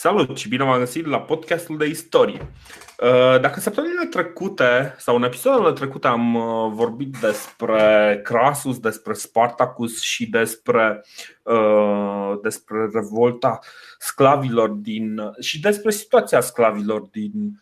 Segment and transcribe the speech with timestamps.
[0.00, 2.52] Salut și bine v-am găsit la podcastul de istorie.
[2.98, 10.00] Uh, dacă săptămânile trecute sau în episoadele trecute am uh, vorbit despre Crasus, despre Spartacus
[10.00, 11.04] și despre,
[11.42, 13.58] uh, despre revolta
[13.98, 17.60] sclavilor din, și despre situația sclavilor din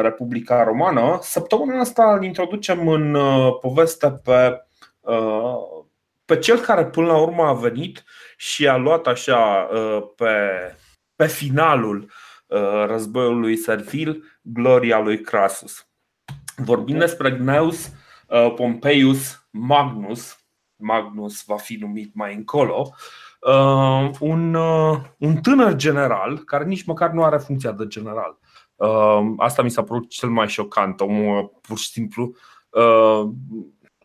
[0.00, 3.16] Republica Romană, săptămâna asta îl introducem în
[3.60, 4.64] poveste pe,
[6.24, 8.04] pe cel care până la urmă a venit
[8.36, 9.68] și a luat așa
[10.16, 10.28] pe
[11.20, 12.10] pe finalul
[12.46, 15.88] uh, războiului servil gloria lui Crasus.
[16.56, 17.92] Vorbim despre Gnaeus
[18.28, 20.44] uh, Pompeius Magnus,
[20.76, 22.92] Magnus va fi numit mai încolo,
[23.40, 24.54] uh, un,
[25.18, 28.38] un tânăr general care nici măcar nu are funcția de general.
[29.36, 31.00] Asta mi s-a părut cel mai șocant.
[31.00, 32.34] Omul pur și simplu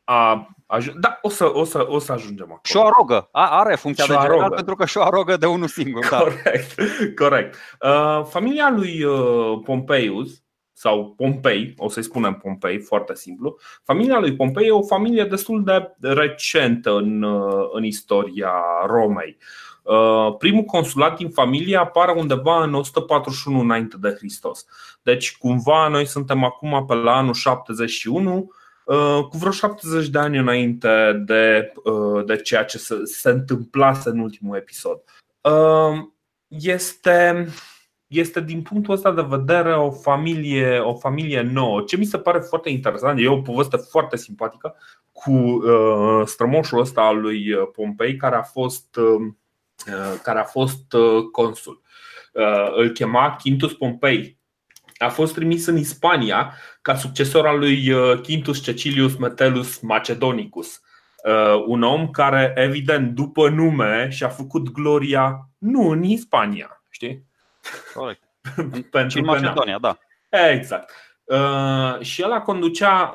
[0.04, 0.55] a
[1.00, 2.60] da, o să, o, să, o să ajungem acolo.
[2.64, 3.30] Și o arogă.
[3.32, 6.08] A, are funcția de general pentru că și o arogă de unul singur.
[6.10, 6.18] Da.
[6.18, 6.76] Corect.
[7.22, 7.56] corect.
[7.82, 10.44] Uh, familia lui uh, Pompeius,
[10.78, 13.58] sau Pompei, o să-i spunem Pompei, foarte simplu.
[13.84, 18.52] Familia lui Pompei e o familie destul de recentă în, uh, în istoria
[18.86, 19.38] Romei.
[19.84, 24.66] Uh, primul consulat din familie apare undeva în 141 înainte de Hristos.
[25.02, 28.64] Deci, cumva, noi suntem acum pe la anul 71 Uh,
[29.30, 34.20] cu vreo 70 de ani înainte de, uh, de ceea ce se, se întâmplase în
[34.20, 35.02] ultimul episod.
[35.42, 36.08] Uh,
[36.48, 37.48] este,
[38.08, 41.82] este din punctul ăsta de vedere o familie, o familie nouă.
[41.82, 44.76] Ce mi se pare foarte interesant, e o poveste foarte simpatică
[45.12, 51.24] cu uh, strămoșul ăsta al lui Pompei care a fost, uh, care a fost uh,
[51.32, 51.82] consul.
[52.34, 54.38] Uh, îl chema Quintus Pompei
[54.98, 60.82] a fost trimis în Ispania ca succesor al lui uh, Quintus Cecilius Metellus Macedonicus.
[61.24, 67.26] Uh, un om care, evident, după nume și-a făcut gloria nu în Ispania, știi?
[67.94, 68.24] Corect.
[68.92, 69.98] Pentru în Macedonia, da.
[70.52, 70.92] Exact.
[71.24, 73.12] Uh, și el a conducea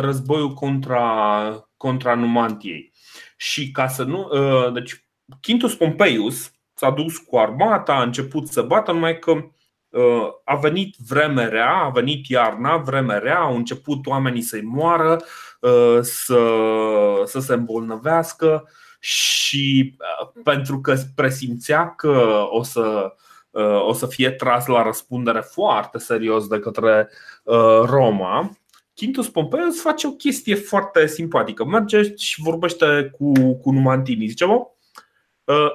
[0.00, 2.92] războiul contra, contra Numantiei.
[3.36, 4.28] Și ca să nu.
[4.72, 5.04] Deci,
[5.42, 9.42] Quintus Pompeius s-a dus cu armata, a început să bată, numai că Uh,
[10.44, 15.20] a venit vreme rea, a venit iarna, vreme rea, au început oamenii să-i moară,
[15.60, 16.42] uh, să,
[17.24, 18.68] să se îmbolnăvească
[18.98, 23.14] și uh, pentru că presimțea că o să,
[23.86, 27.08] o să fie tras la răspundere foarte serios de către
[27.84, 28.50] Roma,
[28.96, 31.64] Quintus Pompeius face o chestie foarte simpatică.
[31.64, 34.26] Merge și vorbește cu, cu Numantini.
[34.26, 34.66] Zice, mă,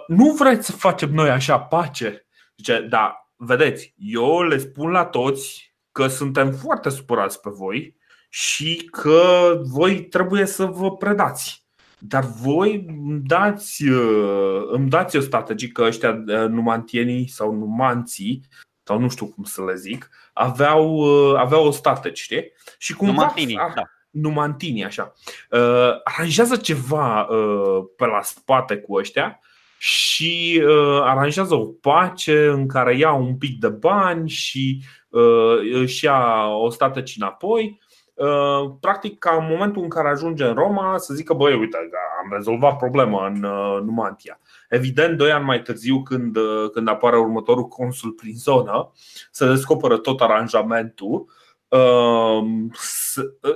[0.07, 2.25] nu vreți să facem noi așa pace?
[2.56, 7.97] Zice, da, vedeți, eu le spun la toți că suntem foarte supărați pe voi
[8.29, 11.67] și că voi trebuie să vă predați.
[12.00, 18.44] Dar voi îmi dați, uh, îmi dați o strategie că ăștia uh, numantienii sau numanții
[18.83, 22.53] sau nu știu cum să le zic, aveau, uh, aveau o stateci, știi?
[22.77, 23.81] Și cumva, Numantini, a, da.
[24.09, 25.13] Numantini, așa.
[25.50, 29.39] Uh, aranjează ceva uh, pe la spate cu ăștia
[29.81, 36.06] și uh, aranjează o pace în care ia un pic de bani și uh, își
[36.06, 37.79] ia o statăci înapoi.
[38.13, 41.78] Uh, practic, ca în momentul în care ajunge în Roma, să zică: Băi, uite,
[42.23, 44.39] am rezolvat problema în uh, Numantia.
[44.69, 48.91] Evident, doi ani mai târziu, când, uh, când apare următorul consul prin zonă,
[49.31, 51.25] se descoperă tot aranjamentul.
[51.68, 52.44] Uh,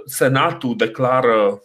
[0.06, 1.62] Senatul declară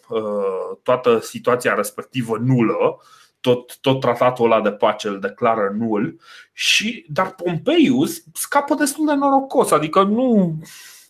[0.82, 3.00] toată situația respectivă nulă
[3.40, 6.20] tot, tot tratatul ăla de pace îl declară nul,
[6.52, 10.58] și, dar Pompeius scapă destul de norocos, adică nu,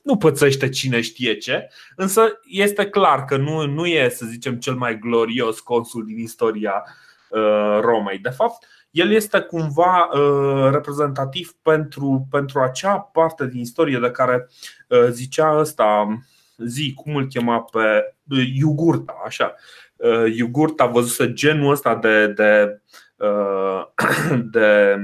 [0.02, 4.74] nu pățește cine știe ce, însă este clar că nu, nu e, să zicem, cel
[4.74, 6.84] mai glorios consul din istoria
[7.28, 8.18] uh, Romei.
[8.18, 14.48] De fapt, el este cumva uh, reprezentativ pentru, pentru acea parte din istorie de care
[14.88, 16.18] uh, zicea ăsta,
[16.56, 19.54] zi, cum îl chema pe uh, Iugurta, așa,
[19.98, 22.82] uh, Iugurt a văzut genul ăsta de, de,
[23.16, 23.82] uh,
[24.54, 24.96] de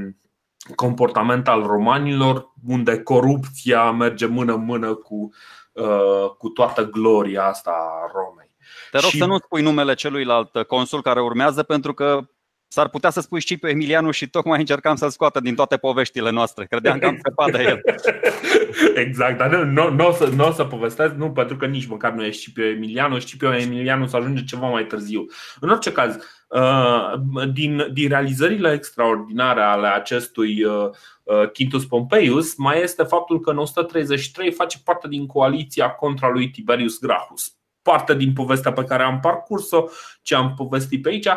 [0.74, 5.30] comportament al romanilor, unde corupția merge mână-mână cu,
[5.72, 8.50] uh, cu toată gloria asta a Romei.
[8.90, 9.18] Te rog și...
[9.18, 12.28] să nu spui numele celuilalt consul care urmează, pentru că
[12.74, 16.66] S-ar putea să spui Scipio Emilianu și tocmai încercam să-l scoată din toate poveștile noastre.
[16.66, 17.80] Credeam că am scăpat de el.
[18.94, 21.86] Exact, dar nu, nu, nu, o să, nu o să povestesc, nu, pentru că nici
[21.86, 23.18] măcar nu e Scipio Emilianu.
[23.18, 25.26] Scipio Emilianu să ajunge ceva mai târziu.
[25.60, 27.12] În orice caz, uh,
[27.52, 30.88] din, din realizările extraordinare ale acestui uh,
[31.22, 36.50] uh, Quintus Pompeius mai este faptul că în 133 face parte din coaliția contra lui
[36.50, 37.56] Tiberius Gracchus.
[37.82, 39.84] Parte din povestea pe care am parcurs-o,
[40.22, 41.28] ce am povestit pe aici,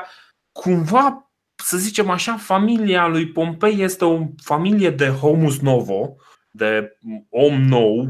[0.51, 1.27] cumva
[1.63, 6.15] să zicem așa, familia lui Pompei este o familie de homus novo,
[6.57, 6.97] de
[7.29, 8.09] om nou,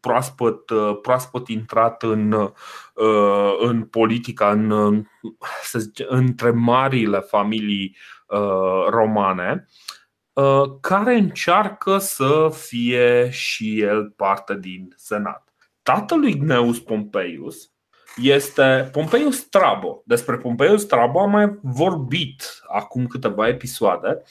[0.00, 0.60] proaspăt,
[1.02, 2.52] proaspăt intrat în,
[3.60, 5.02] în politica, în,
[5.62, 7.96] să zice, între marile familii
[8.88, 9.66] romane,
[10.80, 15.52] care încearcă să fie și el parte din senat.
[15.82, 17.72] Tatăl lui Gneus Pompeius
[18.16, 20.02] este Pompeius Strabo.
[20.04, 24.22] Despre Pompeius Strabo am mai vorbit acum câteva episoade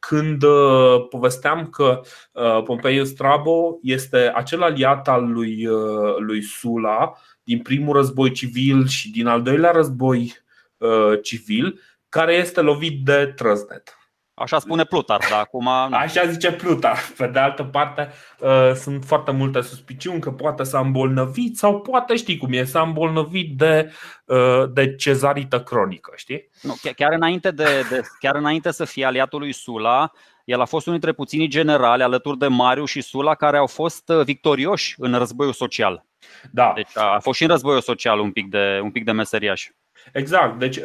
[0.00, 2.00] când uh, povesteam că
[2.32, 7.12] uh, Pompeius Strabo este acel aliat al lui, uh, lui Sula
[7.42, 10.36] din primul război civil și din al doilea război
[10.76, 13.99] uh, civil, care este lovit de trăznet.
[14.40, 15.68] Așa spune Plutar, dar acum.
[15.90, 16.98] Așa zice Plutar.
[17.16, 22.16] Pe de altă parte, uh, sunt foarte multe suspiciuni că poate s-a îmbolnăvit sau poate
[22.16, 23.92] știi cum e, s-a îmbolnăvit de,
[24.24, 26.50] uh, de cezarită cronică, știi?
[26.62, 30.12] Nu, chiar, înainte de, de, chiar înainte să fie aliatul lui Sula,
[30.44, 34.08] el a fost unul dintre puținii generali alături de Mariu și Sula care au fost
[34.08, 36.04] uh, victorioși în războiul social.
[36.50, 36.72] Da.
[36.74, 39.68] Deci a fost și în războiul social un pic de, un pic de meseriaș.
[40.12, 40.58] Exact.
[40.58, 40.78] Deci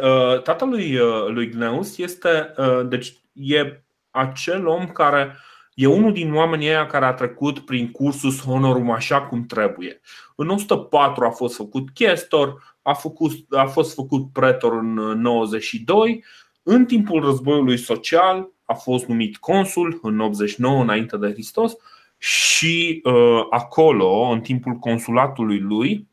[0.44, 0.98] tatălui
[1.28, 2.54] lui Gneus este
[2.86, 5.38] deci e acel om care
[5.74, 10.02] e unul din oamenii ăia care a trecut prin cursus honorum așa cum trebuie.
[10.36, 16.24] În 104 a fost făcut chestor, a, făcut, a fost făcut pretor în 92,
[16.64, 21.76] în timpul războiului social a fost numit consul în 89 înainte de Hristos
[22.18, 26.08] și uh, acolo, în timpul consulatului lui,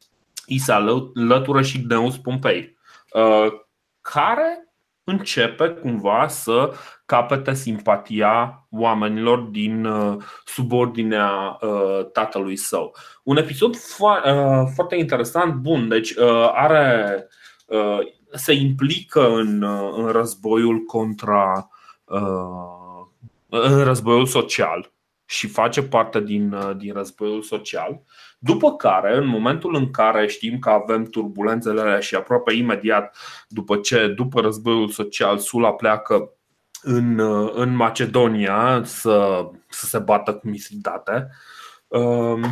[0.47, 0.79] i s-a
[1.15, 2.77] lătură și Gneus Pompei,
[3.13, 3.47] uh,
[4.01, 4.72] care
[5.05, 6.75] începe cumva să
[7.07, 12.95] capete simpatia oamenilor din uh, subordinea uh, tatălui său.
[13.23, 16.15] Un episod fo- uh, foarte interesant, bun, deci
[16.53, 17.27] are
[18.33, 19.63] se implică în,
[19.97, 21.69] în războiul contra
[23.49, 24.93] în războiul social
[25.25, 28.03] și face parte din, din războiul social.
[28.45, 33.17] După care, în momentul în care știm că avem turbulențele alea și aproape imediat
[33.49, 36.31] după ce, după războiul social, Sula pleacă
[36.83, 37.21] în,
[37.55, 41.29] în Macedonia să, să se bată cu Misridate,
[41.87, 42.43] um,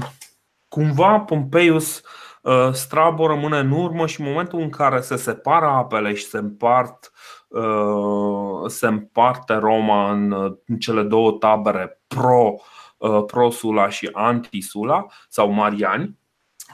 [0.68, 2.02] cumva Pompeius
[2.42, 6.38] uh, Strabo rămâne în urmă și în momentul în care se separă apele și se
[6.38, 7.12] împart
[7.48, 10.32] uh, se împarte Roma în,
[10.66, 12.79] în cele două tabere pro Uh,
[13.26, 16.18] pro-Sula și anti-Sula sau Mariani.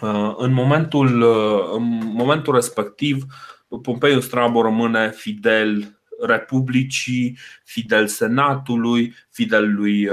[0.00, 3.24] Uh, în momentul, uh, în momentul respectiv,
[3.82, 10.08] Pompeiu Strabo rămâne fidel Republicii, fidel Senatului, fidel lui,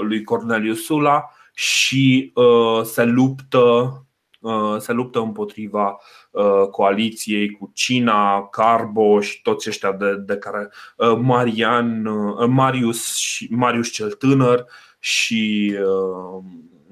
[0.00, 2.32] lui Cornelius Sula și
[2.84, 4.03] se luptă
[4.78, 5.96] se luptă împotriva
[6.70, 10.70] coaliției cu Cina, Carbo și toți ăștia de, de care
[11.20, 12.02] Marian,
[12.48, 13.20] Marius,
[13.50, 14.64] Marius cel tânăr
[14.98, 16.44] și uh,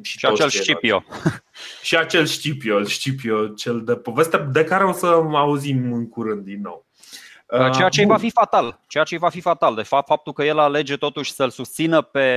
[0.02, 1.04] și, și acel Scipio.
[1.82, 6.60] și acel Scipio, Scipio, cel de poveste de care o să auzim în curând din
[6.60, 6.86] nou.
[7.58, 8.80] Uh, ceea ce va fi fatal.
[8.86, 9.74] Ceea ce va fi fatal.
[9.74, 12.28] De fapt, faptul că el alege totuși să-l susțină pe,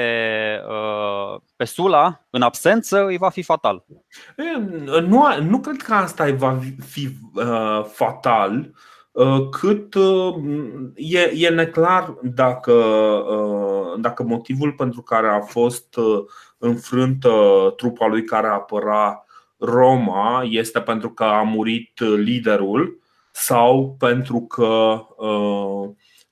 [0.69, 3.85] uh, pe Sula în absență îi va fi fatal.
[5.07, 8.73] Nu, nu cred că asta va fi uh, fatal,
[9.15, 10.35] Uh, cât uh,
[10.95, 15.99] e, e neclar dacă, uh, dacă motivul pentru care a fost
[16.57, 17.31] înfrântă
[17.75, 19.25] trupa lui care apăra
[19.57, 22.99] Roma este pentru că a murit liderul
[23.35, 24.99] sau pentru că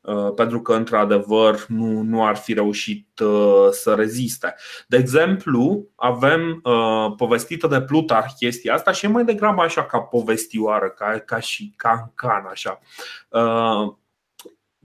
[0.03, 4.55] Uh, pentru că, într-adevăr, nu, nu ar fi reușit uh, să reziste.
[4.87, 9.99] De exemplu, avem uh, povestită de Plutarh chestia asta și e mai degrabă așa ca
[9.99, 12.79] povestioară, ca, ca și ca în can, așa.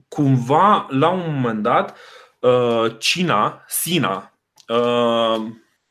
[0.07, 1.97] Cumva, la un moment dat,
[2.97, 4.33] Cina, Sina,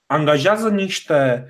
[0.06, 1.48] angajează niște,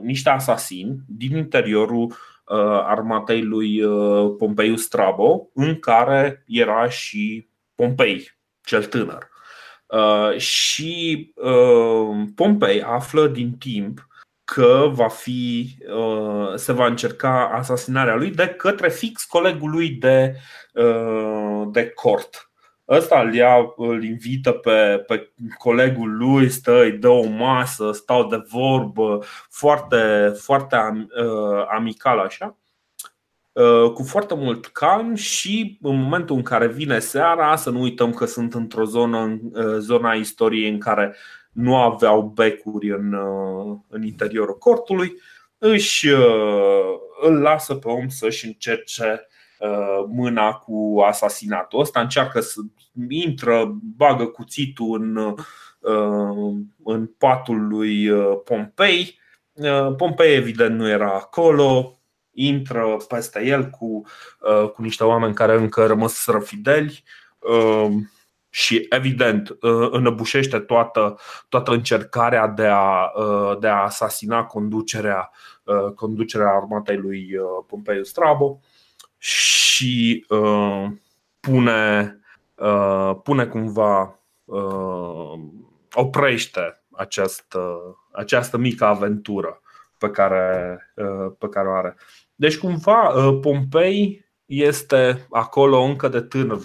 [0.00, 2.35] niște asasini din interiorul Uh,
[2.84, 9.28] armatei lui uh, Pompeius Strabo, în care era și Pompei, cel tânăr.
[9.86, 11.32] Uh, și
[12.34, 14.06] Pompei află din timp
[14.44, 15.76] că va fi,
[16.54, 20.36] se va încerca asasinarea lui de către fix colegul lui de,
[21.70, 22.50] de cort.
[22.88, 28.26] Ăsta îl, ia, îl invită pe, pe colegul lui, stă, îi dă o masă, stau
[28.26, 32.58] de vorbă, foarte, foarte am, uh, amical așa.
[33.52, 38.12] Uh, cu foarte mult calm și în momentul în care vine seara, să nu uităm
[38.12, 41.16] că sunt într-o zonă, în uh, zona istoriei în care
[41.52, 43.16] nu aveau becuri în,
[43.88, 45.20] în interiorul cortului,
[45.58, 46.08] își
[47.20, 49.26] îl lasă pe om să-și încerce
[50.08, 52.60] mâna cu asasinatul ăsta, încearcă să
[53.08, 55.34] intră, bagă cuțitul în,
[56.84, 58.10] în patul lui
[58.44, 59.20] Pompei.
[59.96, 61.98] Pompei evident nu era acolo,
[62.30, 64.02] intră peste el cu,
[64.74, 67.04] cu niște oameni care încă rămăseră fideli.
[68.56, 75.30] Și evident uh, înăbușește toată, toată încercarea de a, uh, de a asasina conducerea,
[75.64, 77.28] uh, conducerea armatei lui
[77.66, 78.60] Pompeiu Strabo
[79.26, 80.26] și
[81.40, 82.18] pune,
[83.22, 84.20] pune cumva
[85.92, 87.78] oprește această,
[88.12, 89.60] această mică aventură
[89.98, 90.78] pe care,
[91.38, 91.96] pe care o are.
[92.34, 96.58] Deci cumva Pompei este acolo încă de tânăr.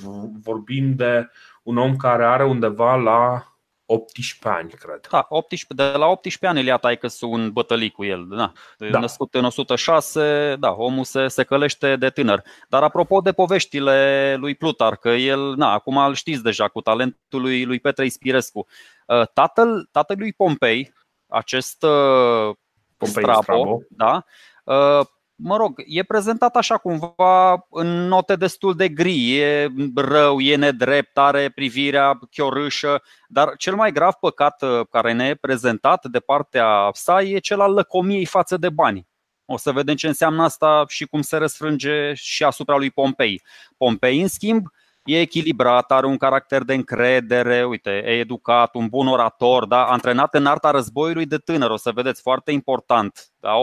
[0.43, 1.29] Vorbim de
[1.63, 3.50] un om care are undeva la
[3.91, 5.07] 18 ani, cred.
[5.09, 8.27] Da, 18, de la 18 ani Elia Taică un bătălic cu el.
[8.29, 8.51] Da.
[8.77, 8.99] da.
[8.99, 12.43] Născut în 106, da, omul se, se călește de tânăr.
[12.69, 17.41] Dar apropo de poveștile lui Plutar, că el, na, acum îl știți deja, cu talentul
[17.41, 18.67] lui, lui Petre Ispirescu.
[19.05, 20.93] Uh, tatăl, tatălui Pompei,
[21.27, 22.55] acest uh,
[22.97, 23.81] Pompei Strabo, Strabo.
[23.89, 24.23] Da,
[24.63, 25.05] uh,
[25.43, 31.17] mă rog, e prezentat așa cumva în note destul de gri, e rău, e nedrept,
[31.17, 36.89] are privirea chiorâșă, dar cel mai grav păcat uh, care ne e prezentat de partea
[36.93, 39.07] sa e cel al lăcomiei față de bani.
[39.45, 43.41] O să vedem ce înseamnă asta și cum se răsfrânge și asupra lui Pompei.
[43.77, 44.65] Pompei, în schimb,
[45.03, 49.85] e echilibrat, are un caracter de încredere, uite, e educat, un bun orator, da?
[49.85, 53.53] antrenat în arta războiului de tânăr, o să vedeți, foarte important, da?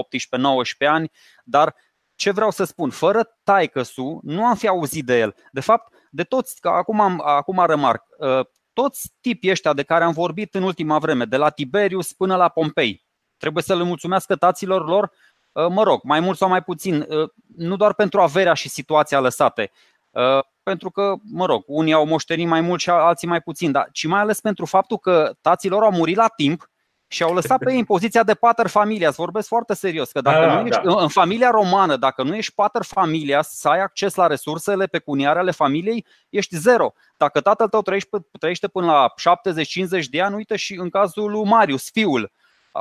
[0.85, 1.11] 18-19 ani,
[1.45, 1.75] dar
[2.15, 5.35] ce vreau să spun, fără taicăsu nu am fi auzit de el.
[5.53, 10.05] De fapt, de toți, că acum, am, acum remarc, ă, toți tipii ăștia de care
[10.05, 14.37] am vorbit în ultima vreme, de la Tiberius până la Pompei, trebuie să le mulțumească
[14.37, 15.11] taților lor,
[15.55, 19.21] ă, mă rog, mai mult sau mai puțin, ă, nu doar pentru averea și situația
[19.21, 19.71] lăsate,
[20.69, 24.07] pentru că, mă rog, unii au moștenit mai mult și alții mai puțin, dar ci
[24.07, 26.71] mai ales pentru faptul că taților au murit la timp
[27.07, 29.11] și au lăsat pe ei în poziția de pater familia.
[29.11, 31.03] Vorbesc foarte serios că dacă da, nu ești, da.
[31.03, 35.51] în familia romană, dacă nu ești pater familia, să ai acces la resursele pecuniare ale
[35.51, 36.93] familiei, ești zero.
[37.17, 39.15] Dacă tatăl tău trăiește, trăiește până la
[40.01, 42.33] 70-50 de ani, uite și în cazul lui Marius, fiul.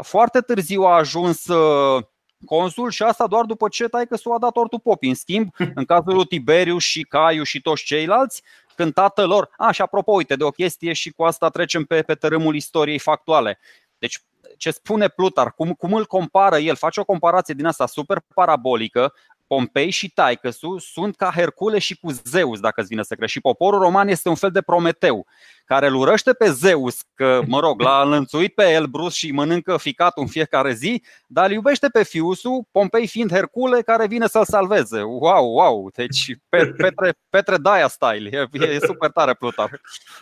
[0.02, 2.04] Foarte târziu a ajuns uh,
[2.46, 5.10] consul și asta doar după ce tai că s-a dat ortul popii.
[5.10, 8.44] În schimb, în cazul lui Tiberiu și Caiu și toți ceilalți,
[8.76, 9.50] când tatăl lor.
[9.58, 13.00] A, și apropo, uite, de o chestie și cu asta trecem pe, pe tărâmul istoriei
[13.00, 13.60] factuale.
[13.98, 14.20] Deci,
[14.58, 19.14] ce spune Plutar, cum, cum îl compară el, face o comparație din asta super parabolică
[19.48, 23.32] Pompei și Taicăsu sunt ca Hercule și cu Zeus, dacă îți vine să crezi.
[23.32, 25.26] Și poporul roman este un fel de Prometeu,
[25.66, 29.78] care îl urăște pe Zeus, că, mă rog, l-a înlănțuit pe el brus și mănâncă
[29.78, 34.46] ficatul în fiecare zi, dar îl iubește pe fiusul, Pompei fiind Hercule, care vine să-l
[34.46, 35.02] salveze.
[35.02, 35.90] Wow, wow!
[35.94, 38.48] Deci Petre, Petre Daia style.
[38.52, 39.82] E, e super tare Plutar.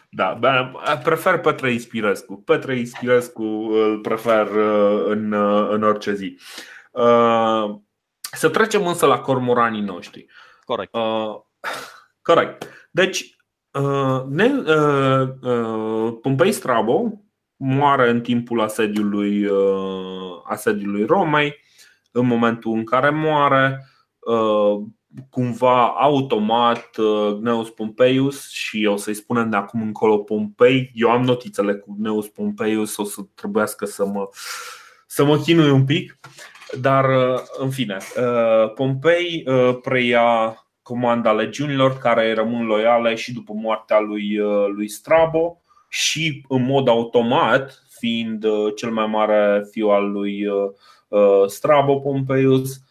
[0.10, 0.40] Da,
[1.04, 2.36] prefer Petre Ispirescu.
[2.36, 6.38] Petre Ispirescu îl prefer uh, în, uh, în orice zi.
[6.92, 7.76] Uh,
[8.36, 10.26] să trecem însă la cormoranii noștri.
[10.66, 10.96] Corect.
[10.96, 11.36] Uh,
[12.22, 12.68] corect.
[12.92, 13.36] Deci,
[13.72, 17.26] uh, ne, uh, uh, Pompei Strabo
[17.58, 21.64] moare în timpul asediului, uh, asediului Romei.
[22.12, 23.86] În momentul în care moare,
[24.20, 24.84] uh,
[25.30, 30.92] cumva automat uh, Gneus Pompeius și o să-i spunem de acum încolo Pompei.
[30.94, 34.30] Eu am notițele cu Gneus Pompeius, o să trebuiască să mă,
[35.08, 36.20] să mă chinui un pic.
[36.80, 43.54] Dar, uh, în fine, uh, Pompei uh, preia comanda legiunilor care rămân loiale și după
[43.54, 44.38] moartea lui,
[44.76, 48.46] lui Strabo și în mod automat, fiind
[48.76, 50.46] cel mai mare fiu al lui
[51.48, 52.82] Strabo Pompeius,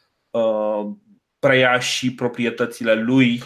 [1.38, 3.42] preia și proprietățile lui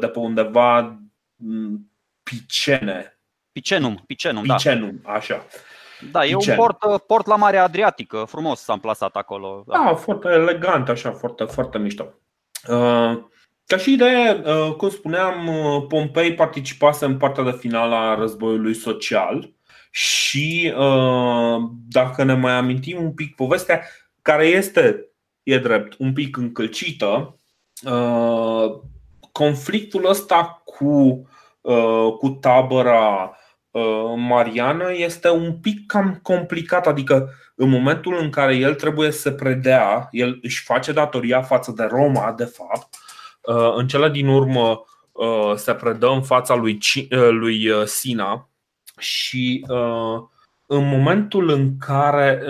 [0.00, 1.00] de pe undeva
[1.36, 1.90] mm,
[2.22, 3.18] Picene.
[3.52, 5.12] Picenum, Picenum, Picenum da.
[5.12, 5.46] așa.
[6.10, 9.64] Da, e un port, uh, port la Marea Adriatică, frumos s-a amplasat acolo.
[9.66, 12.04] Da, da foarte elegant, așa, foarte, foarte mișto.
[12.68, 13.18] Uh,
[13.66, 15.50] ca și idee, uh, cum spuneam,
[15.88, 19.52] Pompei participase în partea de finală a războiului social
[19.90, 20.74] și
[21.88, 23.82] dacă ne mai amintim un pic povestea,
[24.22, 25.08] care este,
[25.42, 27.36] e drept, un pic încălcită,
[29.32, 31.26] conflictul ăsta cu,
[32.18, 33.41] cu tabăra Uh,
[34.16, 40.08] Mariană este un pic cam complicat, adică în momentul în care el trebuie să predea,
[40.10, 42.96] el își face datoria față de Roma, de fapt,
[43.42, 46.78] uh, în cele din urmă uh, se predă în fața lui,
[47.30, 48.48] lui Sina
[48.98, 49.66] și
[50.72, 52.42] în momentul în care.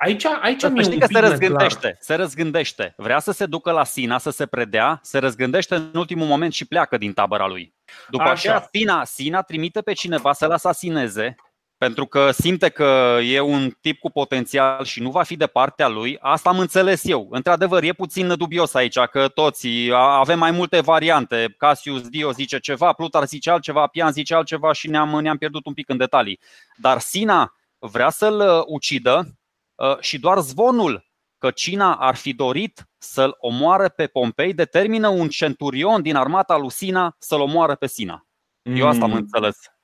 [0.00, 1.96] Aici, aici mi știi că se răzgândește, neclar.
[2.00, 2.94] se răzgândește.
[2.96, 6.66] Vrea să se ducă la Sina, să se predea, se răzgândește în ultimul moment și
[6.66, 7.74] pleacă din tabăra lui.
[8.08, 8.32] După Așa.
[8.32, 11.34] aceea, Sina, Sina trimite pe cineva să-l asasineze
[11.78, 15.88] pentru că simte că e un tip cu potențial și nu va fi de partea
[15.88, 17.28] lui, asta am înțeles eu.
[17.30, 21.54] Într-adevăr, e puțin dubios aici că toți avem mai multe variante.
[21.58, 25.74] Cassius Dio zice ceva, Plutar zice altceva, Pian zice altceva și ne-am, ne-am pierdut un
[25.74, 26.40] pic în detalii.
[26.76, 29.38] Dar Sina vrea să-l uh, ucidă
[29.74, 31.06] uh, și doar zvonul
[31.38, 36.70] că Cina ar fi dorit să-l omoare pe Pompei determină un centurion din armata lui
[36.70, 38.26] Sina să-l omoare pe Sina.
[38.62, 39.16] Eu asta am mm.
[39.16, 39.75] înțeles.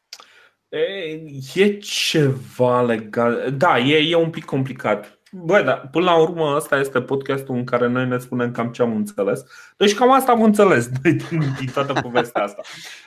[1.55, 3.51] E ceva legal.
[3.57, 5.19] Da, e, e un pic complicat.
[5.33, 8.83] Băi, dar până la urmă ăsta este podcastul în care noi ne spunem cam ce
[8.83, 9.45] am înțeles.
[9.77, 11.21] Deci cam asta am înțeles din,
[11.59, 12.63] din toată povestea asta.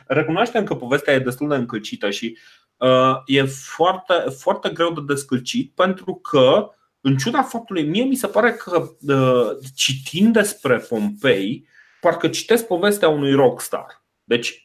[0.08, 2.38] Recunoaștem că povestea e destul de încălcită și
[2.78, 6.70] uh, e foarte, foarte greu de descălcit pentru că,
[7.02, 11.68] în ciuda faptului, mie mi se pare că uh, citind despre Pompei,
[12.02, 14.04] parcă citesc povestea unui rockstar.
[14.24, 14.65] Deci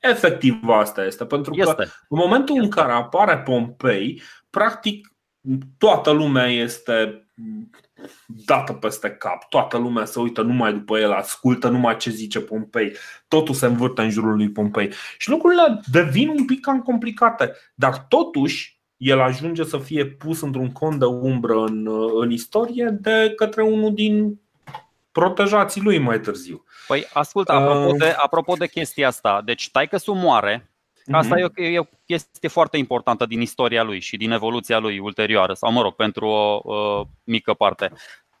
[0.00, 1.82] Efectiv asta este, pentru că este.
[2.08, 2.64] în momentul este.
[2.64, 5.14] în care apare Pompei, practic
[5.78, 7.24] toată lumea este
[8.26, 9.48] dată peste cap.
[9.48, 12.92] Toată lumea se uită numai după el, ascultă numai ce zice Pompei.
[13.28, 14.92] Totul se învârte în jurul lui Pompei.
[15.18, 17.52] Și lucrurile devin un pic cam complicate.
[17.74, 21.88] Dar totuși, el ajunge să fie pus într-un cont de umbră în,
[22.20, 24.40] în istorie de către unul din
[25.20, 26.64] protejații lui mai târziu.
[26.86, 30.70] Păi ascultă, apropo de, apropo de chestia asta, deci taică să moare,
[31.12, 31.54] Asta mm-hmm.
[31.54, 35.54] e, o, e o chestie foarte importantă din istoria lui și din evoluția lui ulterioară,
[35.54, 37.92] sau mă rog, pentru o uh, mică parte.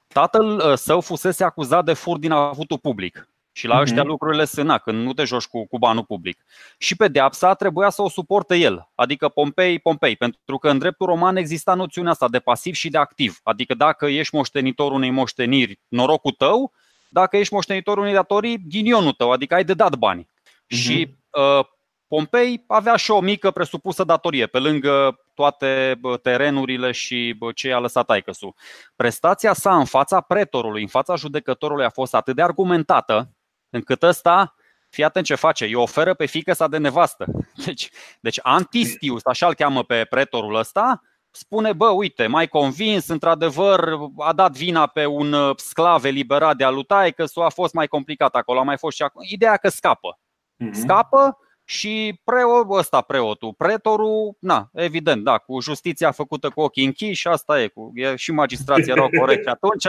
[0.08, 3.28] Tatăl său fusese acuzat de fur din avutul public.
[3.60, 4.06] Și la ăștia mm-hmm.
[4.06, 6.44] lucrurile sâna, când nu te joci cu, cu banul public.
[6.78, 11.36] Și pedeapsa trebuia să o suporte el, adică Pompei, Pompei, pentru că în dreptul roman
[11.36, 13.40] exista noțiunea asta de pasiv și de activ.
[13.42, 16.72] Adică dacă ești moștenitorul unei moșteniri, norocul tău,
[17.08, 20.22] dacă ești moștenitorul unei datorii, ghinionul tău, adică ai de dat bani.
[20.24, 20.76] Mm-hmm.
[20.76, 21.64] Și uh,
[22.08, 28.06] Pompei avea și o mică presupusă datorie, pe lângă toate terenurile și ce a lăsat
[28.06, 28.54] taicăsul.
[28.96, 33.34] Prestația sa în fața pretorului, în fața judecătorului a fost atât de argumentată,
[33.70, 34.54] încât ăsta,
[34.88, 37.26] fii atent ce face, îi oferă pe fică sa de nevastă.
[37.64, 43.98] Deci, deci Antistius, așa îl cheamă pe pretorul ăsta, spune, bă, uite, mai convins, într-adevăr,
[44.18, 48.34] a dat vina pe un uh, sclav eliberat de alutai, că a fost mai complicat
[48.34, 49.24] acolo, a mai fost și acolo.
[49.28, 50.18] Ideea că scapă.
[50.64, 50.72] Mm-hmm.
[50.72, 51.38] Scapă
[51.70, 57.62] și preo, ăsta preotul, pretorul, na, evident, da, cu justiția făcută cu ochii închiși, asta
[57.62, 59.86] e, cu, e și magistrații erau corecți atunci,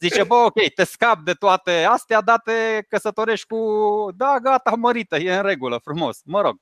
[0.00, 3.58] zice, bă, ok, te scap de toate astea, dar te căsătorești cu,
[4.16, 6.56] da, gata, mărită, e în regulă, frumos, mă rog.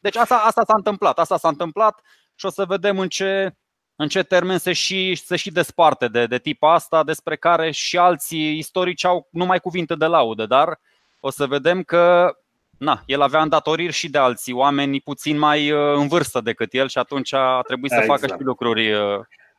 [0.00, 2.00] Deci asta, asta s-a întâmplat, asta s-a întâmplat
[2.34, 3.54] și o să vedem în ce,
[3.96, 7.98] în ce termen se și, se și desparte de, de tip asta, despre care și
[7.98, 10.80] alții istorici au numai cuvinte de laudă, dar
[11.20, 12.36] o să vedem că
[12.78, 16.88] na, el avea îndatoriri și de alții, oameni puțin mai uh, în vârstă decât el
[16.88, 18.20] și atunci a trebuit să exact.
[18.20, 19.00] facă și lucruri uh,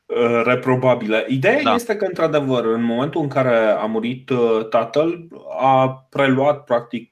[0.06, 1.26] uh, reprobabile.
[1.28, 1.74] Ideea da.
[1.74, 4.32] este că, într-adevăr, în momentul în care a murit
[4.70, 5.28] tatăl,
[5.60, 7.12] a preluat practic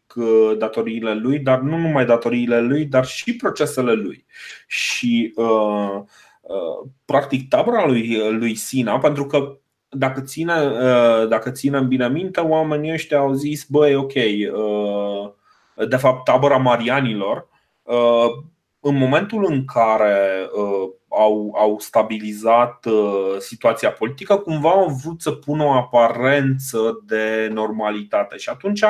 [0.58, 4.26] datoriile lui, dar nu numai datoriile lui, dar și procesele lui.
[4.68, 5.34] Și
[7.06, 9.58] practic tabra lui, lui Sina, pentru că
[9.90, 10.54] dacă ține,
[11.30, 14.14] dacă ținem bine minte, oamenii ăștia au zis, băi, ok,
[15.76, 17.48] de fapt tabăra marianilor,
[17.84, 18.30] uh,
[18.80, 25.32] în momentul în care uh, au, au stabilizat uh, situația politică, cumva au vrut să
[25.32, 28.84] pună o aparență de normalitate și atunci,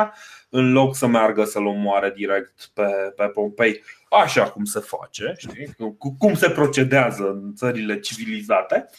[0.50, 5.76] în loc să meargă să-l omoare direct pe, pe Pompei, așa cum se face, știi?
[6.18, 8.90] cum se procedează în țările civilizate,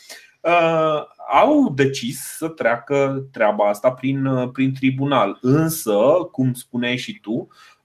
[1.33, 5.39] au decis să treacă treaba asta prin, prin tribunal.
[5.41, 5.99] Însă,
[6.33, 7.76] cum spuneai și tu, Uh,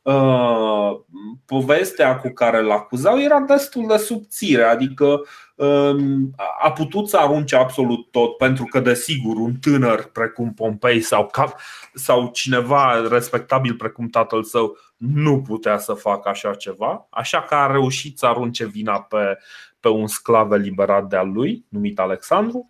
[1.46, 5.22] povestea cu care îl acuzau era destul de subțire, adică
[5.56, 11.28] um, a putut să arunce absolut tot, pentru că, desigur, un tânăr precum Pompei sau,
[11.28, 11.60] cap,
[11.94, 17.72] sau cineva respectabil precum tatăl său nu putea să facă așa ceva, așa că a
[17.72, 19.38] reușit să arunce vina pe,
[19.80, 22.70] pe un sclav eliberat de-al lui, numit Alexandru,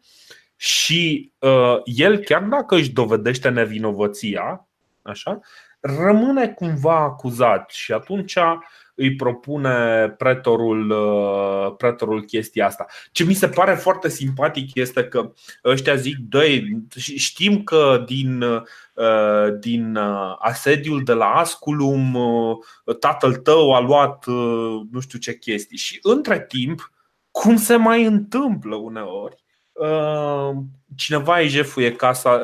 [0.56, 4.68] și uh, el, chiar dacă își dovedește nevinovăția,
[5.02, 5.40] așa,
[5.82, 8.38] rămâne cumva acuzat și atunci
[8.96, 12.86] îi propune pretorul, uh, pretorul chestia asta.
[13.12, 15.34] Ce mi se pare foarte simpatic este că
[15.66, 16.78] ăștia zic, doi,
[17.16, 18.62] știm că din, uh,
[19.60, 22.18] din uh, asediul de la Asculum
[23.00, 24.26] tatăl tău a luat
[24.92, 26.92] nu știu ce chestii și între timp
[27.32, 29.44] cum se mai întâmplă uneori,
[30.96, 32.42] cineva îi jefuie casa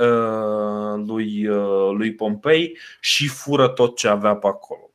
[1.06, 1.48] lui,
[1.94, 4.92] lui Pompei și fură tot ce avea pe acolo.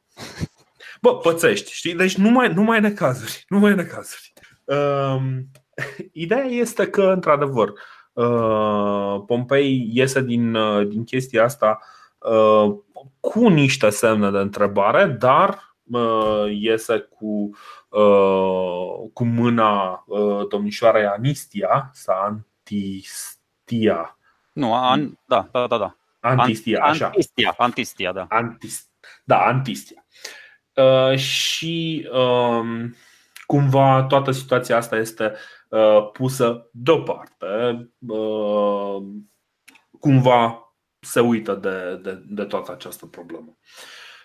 [1.00, 1.94] Bă, pățești, știi?
[1.94, 3.44] Deci nu mai, nu mai necazuri.
[3.48, 4.32] Nu mai necazuri.
[6.12, 7.72] Ideea este că, într-adevăr,
[9.26, 10.56] Pompei iese din,
[10.88, 11.78] din chestia asta
[13.20, 15.71] cu niște semne de întrebare, dar
[16.50, 17.50] iese cu,
[19.12, 20.04] cu mâna
[20.48, 24.18] domnișoarei Anistia sau Antistia.
[24.52, 25.96] Nu, an, da, da, da, da.
[26.20, 27.06] Antistia, așa.
[27.06, 28.26] Antistia, Antistia, da.
[28.28, 28.88] Antis,
[29.24, 30.04] da, Antistia.
[30.74, 32.90] Uh, și uh,
[33.46, 35.34] cumva toată situația asta este
[35.68, 37.46] uh, pusă deoparte.
[38.08, 39.02] Uh,
[40.00, 40.58] cumva
[41.00, 43.56] se uită de, de, de toată această problemă.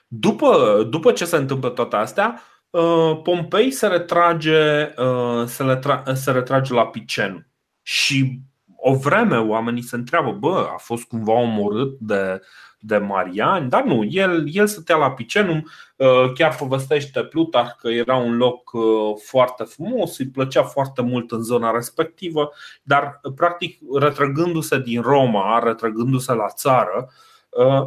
[0.07, 6.31] După, după ce se întâmplă toate astea, uh, Pompei se retrage, uh, se, retra, se
[6.31, 7.45] retrage la Picenu.
[7.81, 8.39] Și
[8.75, 12.41] o vreme oamenii se întreabă, bă, a fost cumva omorât de,
[12.79, 18.15] de Mariani, dar nu, el, el stătea la Picenum, uh, chiar povestește Plutar că era
[18.15, 18.83] un loc uh,
[19.23, 22.51] foarte frumos, îi plăcea foarte mult în zona respectivă,
[22.83, 27.11] dar practic retrăgându-se din Roma, retrăgându-se la țară, uh,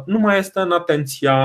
[0.05, 1.35] nu mai este în atenția,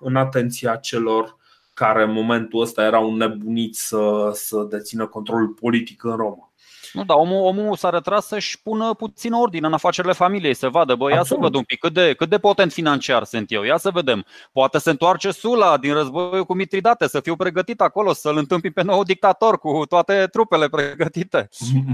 [0.00, 1.36] în atenția celor
[1.74, 6.51] care în momentul ăsta erau nebuniți să, să dețină controlul politic în Roma.
[6.92, 10.94] Nu, da, omul, omul s-a retras să-și pună puțin ordine în afacerile familiei, să vadă,
[10.94, 11.42] bă, ia Absolut.
[11.42, 14.24] să văd un pic cât de, cât de potent financiar sunt eu, ia să vedem.
[14.52, 18.82] Poate se întoarce Sula din războiul cu Mitridate, să fiu pregătit acolo, să-l întâmpi pe
[18.82, 21.48] nou dictator cu toate trupele pregătite.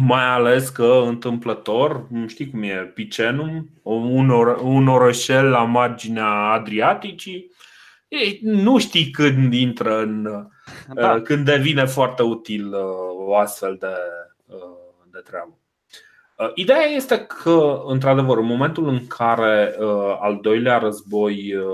[0.06, 7.50] Mai ales că, întâmplător, știi cum e, Picenum, un, or- un orășel la marginea Adriaticii,
[8.08, 10.22] ei, nu știi când intră în.
[10.94, 11.12] Da.
[11.14, 13.86] Uh, când devine foarte util uh, o astfel de
[14.46, 14.77] uh,
[15.18, 15.58] de treabă.
[16.38, 21.64] Uh, ideea este că, într-adevăr, în momentul în care uh, al doilea război uh,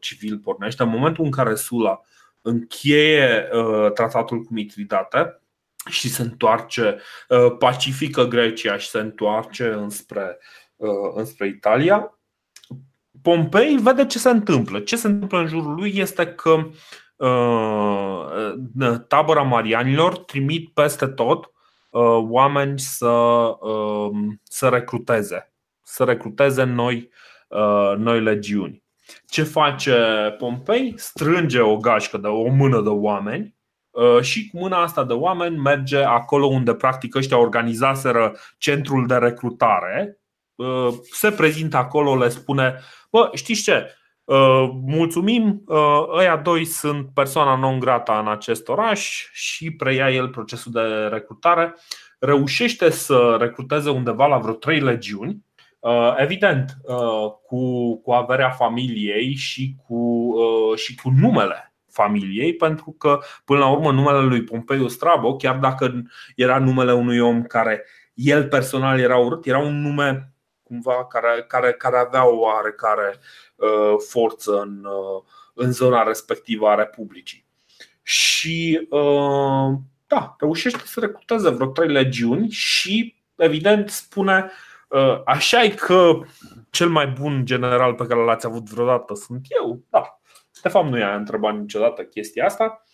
[0.00, 2.00] civil pornește, în momentul în care Sula
[2.44, 3.48] încheie
[3.94, 5.40] tratatul cu Mitridate
[5.88, 7.00] și se întoarce,
[7.58, 10.38] pacifică Grecia și se întoarce înspre,
[11.14, 12.18] înspre Italia,
[13.22, 14.80] Pompei vede ce se întâmplă.
[14.80, 16.66] Ce se întâmplă în jurul lui este că
[19.08, 21.51] tabăra marianilor trimit peste tot Uh,
[22.28, 25.52] oameni să, um, să recruteze,
[25.82, 27.10] să recruteze noi,
[27.48, 28.82] uh, noi legiuni.
[29.26, 29.94] Ce face
[30.38, 30.94] Pompei?
[30.96, 33.56] Strânge o gașcă de o mână de oameni
[33.90, 39.14] uh, și cu mâna asta de oameni merge acolo unde practic ăștia organizaseră centrul de
[39.14, 40.16] recrutare.
[41.10, 42.78] Se prezintă acolo, le spune:
[43.10, 43.96] Bă, știți ce?
[44.32, 50.28] Uh, mulțumim, uh, ăia doi sunt persoana non grata în acest oraș și preia el
[50.28, 51.74] procesul de recrutare.
[52.18, 55.44] Reușește să recruteze undeva la vreo trei legiuni,
[55.78, 56.76] uh, evident,
[57.46, 60.34] cu, cu averea familiei și cu,
[60.74, 66.02] și cu numele familiei, pentru că, până la urmă, numele lui Pompeiu Strabo, chiar dacă
[66.36, 70.32] era numele unui om care el personal era urât, era un nume
[70.72, 73.20] cumva care, care, care avea o oarecare uh,
[74.08, 75.22] forță în, uh,
[75.54, 77.46] în zona respectivă a Republicii.
[78.02, 79.72] Și uh,
[80.06, 84.50] da, reușește să recruteze vreo trei legiuni și, evident, spune
[85.24, 86.20] așa e că
[86.70, 89.82] cel mai bun general pe care l-ați avut vreodată sunt eu.
[89.90, 90.20] Da,
[90.62, 92.84] de fapt nu i-a întrebat niciodată chestia asta,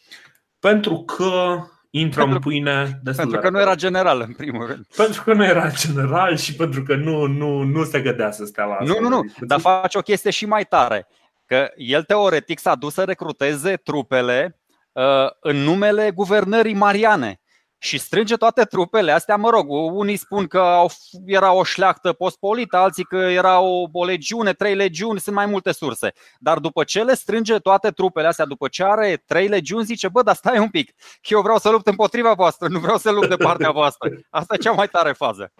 [0.58, 1.58] pentru că
[1.98, 4.86] intră pentru, în pâine Pentru că nu era general, în primul rând.
[4.96, 8.64] Pentru că nu era general și pentru că nu, nu, nu se gădea să stea
[8.64, 8.94] la asta.
[8.94, 11.06] Nu, nu, nu, dar face o chestie și mai tare.
[11.46, 14.58] Că el teoretic s-a dus să recruteze trupele
[14.92, 15.02] uh,
[15.40, 17.40] în numele guvernării mariane
[17.78, 20.84] și strânge toate trupele astea, mă rog, unii spun că
[21.26, 25.72] era o șleactă postpolită, alții că era o, o legiune, trei legiuni, sunt mai multe
[25.72, 26.12] surse.
[26.38, 30.22] Dar după ce le strânge toate trupele astea, după ce are trei legiuni, zice, bă,
[30.22, 33.36] dar stai un pic, eu vreau să lupt împotriva voastră, nu vreau să lupt de
[33.36, 34.10] partea voastră.
[34.30, 35.52] Asta e cea mai tare fază.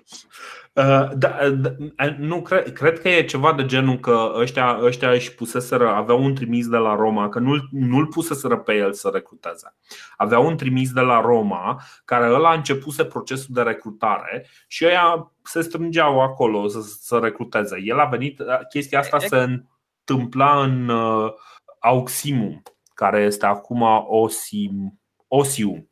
[0.72, 1.70] Uh, da, da,
[2.18, 6.35] nu cred, cred că e ceva de genul că ăștia, ăștia își puseseră, aveau un
[6.35, 9.74] trimis de la Roma, că nu-l, nu-l puseseră pe el să recruteze.
[10.16, 15.33] Aveau un trimis de la Roma care ăla a începuse procesul de recrutare și ăia
[15.42, 17.81] se strângeau acolo să, să recruteze.
[17.85, 21.33] El a venit, chestia asta se întâmpla în uh,
[21.81, 22.62] Auximum,
[22.94, 25.90] care este acum Osim, Osium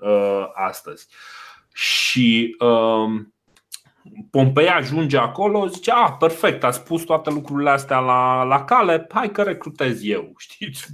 [0.00, 1.06] uh, astăzi.
[1.72, 3.26] Și uh,
[4.30, 9.30] Pompei ajunge acolo, zice, ah, perfect, a spus toate lucrurile astea la, la cale, hai
[9.30, 10.86] că recrutez eu, știți?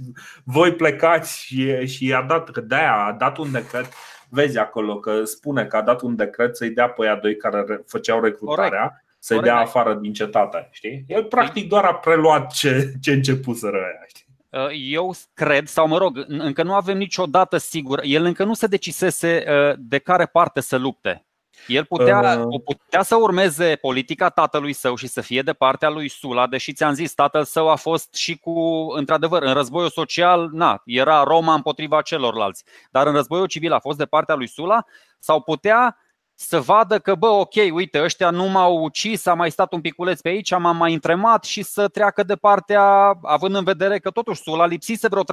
[0.43, 3.93] Voi plecați și, și i-a dat, că de-aia a dat un decret
[4.33, 7.83] vezi acolo că spune că a dat un decret să-i dea pe aia doi care
[7.87, 9.05] făceau recrutarea Corect.
[9.19, 9.53] să-i Corect.
[9.53, 10.67] dea afară din cetate.
[10.71, 11.05] Știi?
[11.07, 14.03] El practic doar a preluat ce, ce începuseră aia.
[14.07, 14.25] Știi?
[14.49, 18.67] Uh, eu cred, sau mă rog, încă nu avem niciodată sigur, el încă nu se
[18.67, 21.25] decisese uh, de care parte să lupte.
[21.67, 22.61] El putea, uh.
[22.65, 26.93] putea să urmeze politica tatălui său și să fie de partea lui Sula, deși ți-am
[26.93, 32.01] zis, tatăl său a fost și cu, într-adevăr, în războiul social, na, era Roma împotriva
[32.01, 34.85] celorlalți, dar în războiul civil a fost de partea lui Sula,
[35.19, 35.97] sau putea
[36.35, 40.21] să vadă că, bă, ok, uite, ăștia nu m-au ucis, a mai stat un piculeț
[40.21, 44.41] pe aici, m-am mai întremat și să treacă de partea, având în vedere că totuși
[44.41, 45.25] Sula lipsise vreo 3-4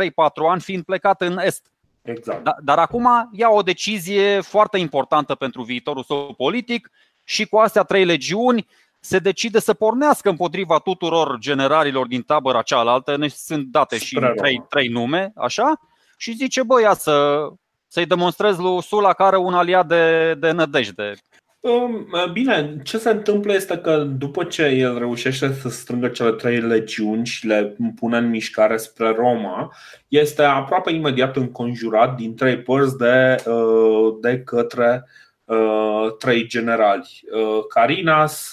[0.50, 1.70] ani fiind plecat în Est.
[2.02, 2.44] Exact.
[2.44, 6.90] Da, dar acum ia o decizie foarte importantă pentru viitorul său politic
[7.24, 8.66] și cu astea trei legiuni
[9.00, 14.64] se decide să pornească împotriva tuturor generalilor din tabăra cealaltă, ne sunt date și trei,
[14.68, 15.80] trei nume, așa,
[16.16, 17.46] și zice, bă, ia să,
[17.86, 21.14] să-i demonstrez lui Sula care un aliat de, de nădejde.
[21.60, 26.60] Um, bine, ce se întâmplă este că după ce el reușește să strângă cele trei
[26.60, 29.74] legiuni și le pune în mișcare spre Roma,
[30.08, 35.04] este aproape imediat înconjurat din trei părți de, uh, de către
[35.44, 38.52] uh, trei generali, uh, Carinas,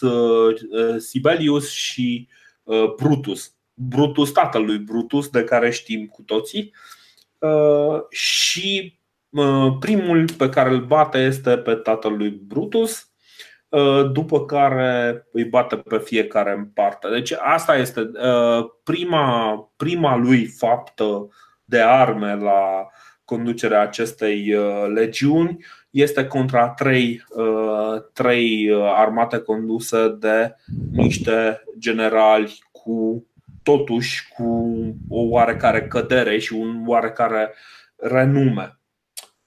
[0.98, 2.28] Sibelius și
[2.96, 3.52] Brutus.
[3.74, 6.74] Brutus, tatălui Brutus, de care știm cu toții.
[8.10, 8.97] Și
[9.80, 13.12] Primul pe care îl bate este pe tatăl lui Brutus,
[13.72, 17.08] ă, după care îi bate pe fiecare în parte.
[17.10, 21.28] Deci asta este ă, prima, prima lui faptă
[21.66, 22.88] de arme la
[23.26, 27.24] conducerea acestei ă, legiuni este contra trei,
[28.14, 30.56] trei armate conduse de
[30.92, 33.28] niște generali cu
[33.64, 34.74] totuși cu
[35.10, 37.54] o oarecare cădere și un oarecare
[37.96, 38.77] renume.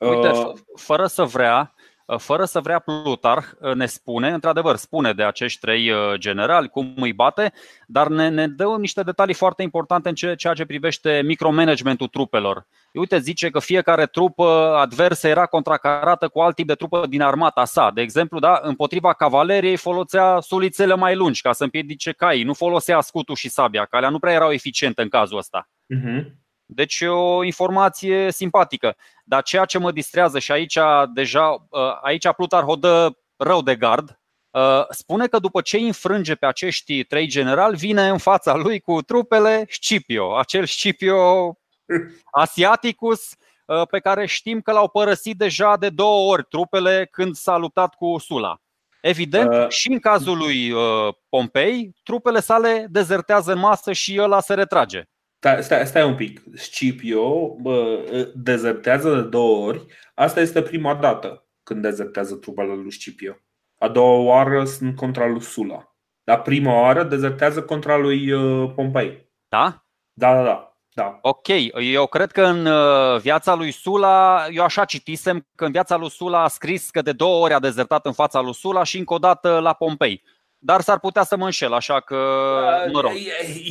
[0.09, 1.75] Uite, uh, fără să vrea,
[2.07, 6.95] uh, fără să vrea Plutarh uh, ne spune, într-adevăr, spune de acești trei generali cum
[6.97, 7.53] îi bate,
[7.87, 12.67] dar ne, ne dă niște detalii foarte importante în ceea ce privește micromanagementul trupelor.
[12.93, 17.65] Uite, zice că fiecare trupă adversă era contracarată cu alt tip de trupă din armata
[17.65, 17.91] sa.
[17.95, 23.01] De exemplu, da, împotriva cavaleriei folosea sulițele mai lungi ca să împiedice caii, nu folosea
[23.01, 23.85] scutul și sabia.
[23.85, 25.69] Calea nu prea erau eficiente în cazul ăsta.
[25.95, 26.40] Uh-huh.
[26.75, 28.97] Deci o informație simpatică.
[29.25, 30.79] Dar ceea ce mă distrează și aici
[31.15, 36.35] deja uh, aici Plutar o dă rău de gard, uh, spune că după ce înfrânge
[36.35, 41.55] pe acești trei generali, vine în fața lui cu trupele Scipio, acel Scipio
[42.31, 43.33] Asiaticus
[43.67, 47.95] uh, pe care știm că l-au părăsit deja de două ori trupele când s-a luptat
[47.95, 48.61] cu Sula.
[49.01, 50.73] Evident, uh, și în cazul lui
[51.29, 55.05] Pompei, trupele sale dezertează în masă și ăla se retrage.
[55.43, 56.43] Stai, stai, stai un pic.
[56.55, 59.87] Scipio bă, dezertează de două ori.
[60.15, 63.37] Asta este prima dată când dezertează trupele lui Scipio.
[63.79, 65.95] A doua oară sunt contra lui Sula.
[66.25, 69.31] Dar prima oară dezertează contra lui uh, Pompei.
[69.49, 69.85] Da?
[70.13, 70.65] Da, da, da.
[70.95, 71.19] Da.
[71.23, 71.47] Ok,
[71.93, 76.11] eu cred că în uh, viața lui Sula, eu așa citisem că în viața lui
[76.11, 79.15] Sula a scris că de două ori a dezertat în fața lui Sula și încă
[79.15, 80.23] o dată la Pompei
[80.63, 82.17] dar s-ar putea să mă înșel, așa că,
[82.93, 83.13] mă rog.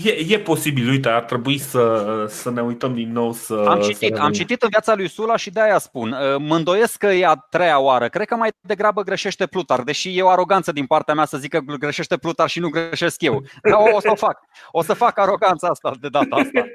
[0.03, 3.65] E, e, e posibil, uite, ar trebui să, să ne uităm din nou să...
[3.67, 6.15] Am citit, să am citit în viața lui Sula și de-aia spun.
[6.37, 8.07] Mă îndoiesc că e a treia oară.
[8.07, 11.49] Cred că mai degrabă greșește Plutar, deși e o aroganță din partea mea să zic
[11.49, 13.43] că greșește Plutar și nu greșesc eu.
[13.69, 14.39] Dar o, o să o fac.
[14.71, 16.65] O să fac aroganța asta de data asta.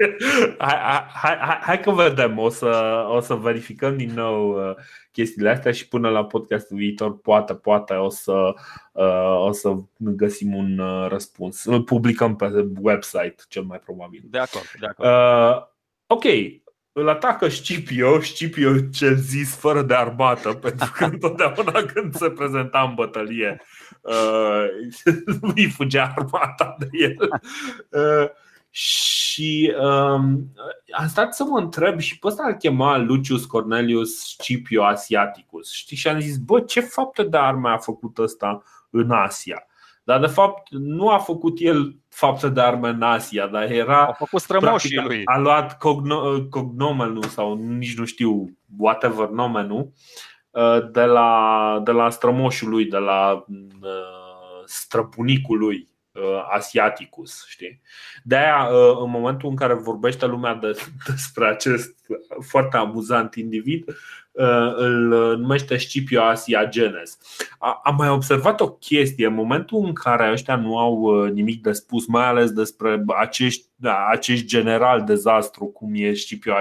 [0.67, 0.79] hai,
[1.23, 4.75] hai, hai, hai că vedem, o să, o să verificăm din nou uh,
[5.15, 8.55] chestiile astea și până la podcastul viitor poate, poate o să,
[8.93, 11.65] uh, o să găsim un uh, răspuns.
[11.65, 14.23] Îl publicăm pe website cel mai probabil.
[14.25, 15.09] De acord, de acord.
[15.09, 15.67] Uh,
[16.07, 16.25] ok,
[16.93, 22.87] îl atacă Scipio, Scipio ce zis fără de armată, pentru că întotdeauna când se prezenta
[22.89, 23.63] în bătălie
[24.01, 24.67] uh,
[25.55, 27.17] îi fugea armata de el.
[27.89, 28.31] Uh,
[28.77, 30.53] și um,
[30.97, 35.73] am stat să mă întreb și pe ăsta îl chema Lucius Cornelius Scipio Asiaticus.
[35.73, 35.97] Știi?
[35.97, 39.67] Și am zis, bă, ce fapte de arme a făcut ăsta în Asia?
[40.05, 44.07] Dar de fapt nu a făcut el fapte de arme în Asia, dar era.
[44.07, 45.23] A făcut strămoșii lui.
[45.25, 49.93] A luat cogno- cognomenul sau nici nu știu, whatever nomenul,
[50.51, 55.94] uh, de la, de la strămoșul lui, de la uh, străbunicul lui Uh,
[56.51, 57.81] asiaticus, știi?
[58.23, 60.71] De aia, uh, în momentul în care vorbește lumea de,
[61.09, 61.95] despre acest
[62.41, 67.19] foarte amuzant individ, uh, îl numește Scipio Asiagenes.
[67.83, 72.07] Am mai observat o chestie, în momentul în care ăștia nu au nimic de spus,
[72.07, 76.55] mai ales despre acești, da, acești general dezastru cum e Scipio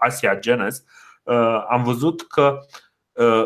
[0.00, 0.84] Asiagenes,
[1.68, 2.58] am văzut că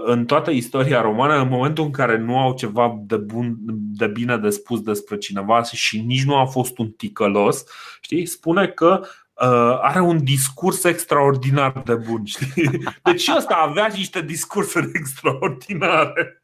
[0.04, 3.56] în toată istoria romană, în momentul în care nu au ceva de, bun,
[3.96, 7.64] de bine de spus despre cineva și nici nu a fost un ticălos,
[8.00, 12.24] știi, spune că uh, are un discurs extraordinar de bun.
[12.24, 12.82] Știi?
[13.02, 16.42] Deci ăsta avea niște discursuri extraordinare.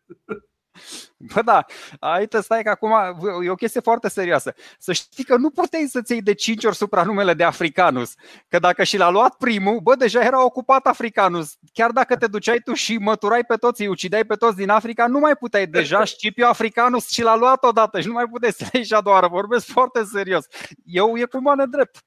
[1.35, 1.65] Bă, da,
[1.99, 2.93] aici stai că acum
[3.45, 4.55] e o chestie foarte serioasă.
[4.79, 8.15] Să știi că nu puteai să-ți iei de 5 ori supranumele de Africanus.
[8.49, 11.55] Că dacă și l-a luat primul, bă, deja era ocupat Africanus.
[11.73, 15.07] Chiar dacă te duceai tu și măturai pe toți, îi ucideai pe toți din Africa,
[15.07, 18.63] nu mai puteai deja Scipio Africanus și l-a luat odată și nu mai puteai să
[18.65, 19.29] le iei și a doua oară.
[19.29, 20.45] Vorbesc foarte serios.
[20.85, 22.05] Eu e cu mână drept.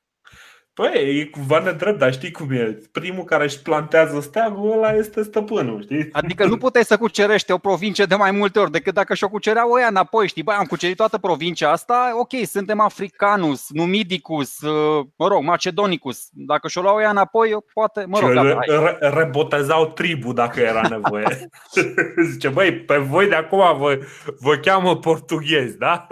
[0.74, 2.80] Păi, e cumva nedrept, dar știi cum e.
[2.92, 6.10] Primul care își plantează steagul, ăla este stăpânul, știi?
[6.12, 9.72] Adică nu puteai să cucerești o provincie de mai multe ori decât dacă și-o cucereau
[9.72, 10.44] ăia înapoi, știi?
[10.44, 16.28] Băi, am cucerit toată provincia asta, ok, suntem Africanus, Numidicus, uh, mă rog, Macedonicus.
[16.32, 21.50] Dacă și-o luau ăia înapoi, poate, mă rog, re- re- rebotezau tribu dacă era nevoie.
[22.32, 24.00] Zice, băi, pe voi de acum vă,
[24.40, 26.08] vă cheamă portughezi, da?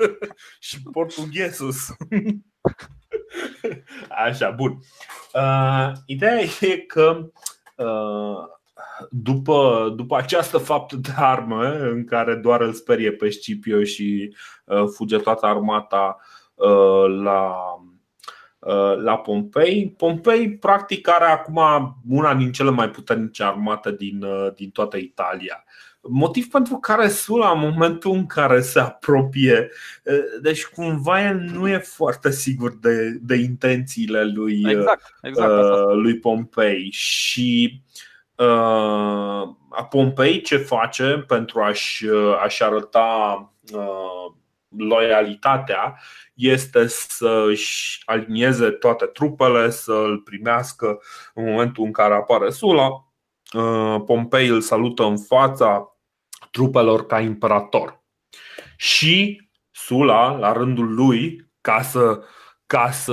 [0.60, 1.76] Și portughesus.
[4.26, 4.78] Așa, bun.
[5.34, 7.30] Uh, ideea e că
[7.76, 8.54] uh,
[9.10, 14.84] după, după această faptă de armă în care doar îl sperie pe Scipio și uh,
[14.94, 16.16] fuge toată armata
[16.54, 17.54] uh, la,
[18.58, 19.94] uh, la Pompei.
[19.96, 21.60] Pompei practic are acum
[22.08, 25.64] una din cele mai puternice armate din, uh, din toată Italia.
[26.08, 29.70] Motiv pentru care Sula, în momentul în care se apropie,
[30.40, 36.18] deci cumva el nu e foarte sigur de, de intențiile lui, exact, exact, uh, lui
[36.18, 36.90] Pompei.
[36.90, 37.82] Și
[38.34, 39.42] uh,
[39.90, 42.06] Pompei ce face pentru a-și,
[42.42, 44.34] a-și arăta uh,
[44.68, 46.00] loialitatea
[46.34, 50.98] este să-și alinieze toate trupele, să-l primească
[51.34, 52.88] în momentul în care apare Sula.
[54.06, 55.95] Pompei îl salută în fața
[56.56, 58.02] trupelor ca imperator.
[58.76, 62.22] Și Sula, la rândul lui, ca să,
[62.66, 63.12] ca să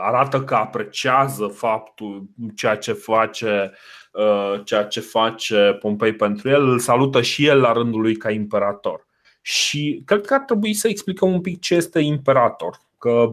[0.00, 3.72] arată că apreciază faptul ceea ce face
[4.12, 8.30] uh, ceea ce face Pompei pentru el, îl salută și el la rândul lui ca
[8.30, 9.06] imperator.
[9.42, 12.80] Și cred că ar trebui să explicăm un pic ce este imperator.
[12.98, 13.30] Că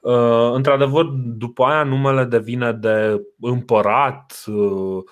[0.00, 5.04] uh, într-adevăr, după aia numele devine de împărat, uh,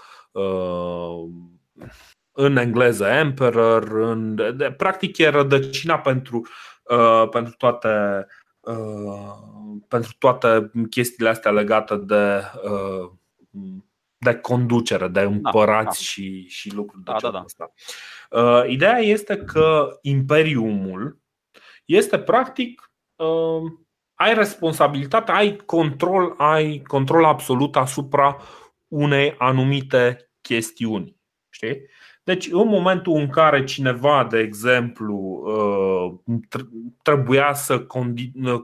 [2.36, 6.46] în engleză emperor, în, de, practic e rădăcina pentru,
[6.82, 8.26] uh, pentru toate
[8.60, 9.32] uh,
[9.88, 13.10] pentru toate chestiile astea legate de uh,
[14.18, 15.90] de conducere, de împărați da, da.
[15.90, 17.44] Și, și lucruri de da, genul da, da.
[17.44, 17.72] ăsta.
[18.30, 21.20] Uh, ideea este că imperiumul
[21.84, 23.72] este practic uh,
[24.14, 28.36] ai responsabilitate, ai control, ai control absolut asupra
[28.88, 31.16] unei anumite chestiuni.
[31.48, 31.80] Știi?
[32.26, 36.34] Deci, în momentul în care cineva, de exemplu, uh,
[37.02, 37.86] trebuia să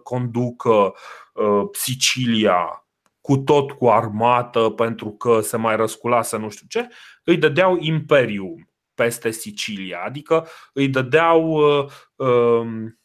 [0.03, 0.95] conducă
[1.33, 2.87] uh, Sicilia
[3.21, 6.89] cu tot cu armată pentru că se mai răsculase nu știu ce,
[7.25, 12.99] îi dădeau imperium peste Sicilia, adică îi dădeau, uh, um,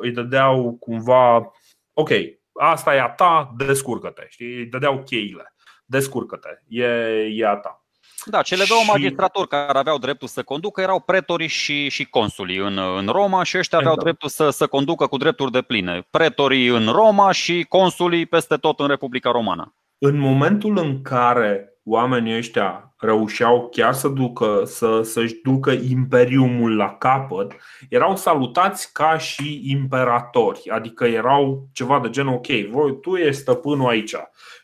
[0.00, 1.52] îi dădeau cumva,
[1.92, 2.10] ok,
[2.52, 4.56] asta e a ta, descurcă-te, știi?
[4.56, 6.86] Îi dădeau cheile, descurcă-te, e,
[7.32, 7.85] e a ta.
[8.30, 8.90] Da, cele două și...
[8.90, 13.58] magistraturi care aveau dreptul să conducă erau pretorii și, și consulii în, în Roma și
[13.58, 14.08] ăștia aveau exact.
[14.08, 16.06] dreptul să, să conducă cu drepturi de pline.
[16.10, 19.74] Pretorii în Roma și consulii peste tot în Republica Romană.
[19.98, 26.94] În momentul în care oamenii ăștia reușeau chiar să ducă, să, să-și ducă imperiumul la
[26.94, 27.52] capăt,
[27.88, 33.88] erau salutați ca și imperatori, adică erau ceva de genul, ok, voi, tu ești stăpânul
[33.88, 34.14] aici,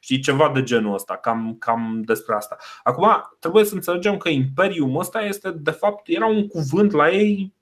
[0.00, 2.56] știi, ceva de genul ăsta, cam, cam despre asta.
[2.82, 3.06] Acum,
[3.38, 7.54] trebuie să înțelegem că imperiumul ăsta este, de fapt, era un cuvânt la ei,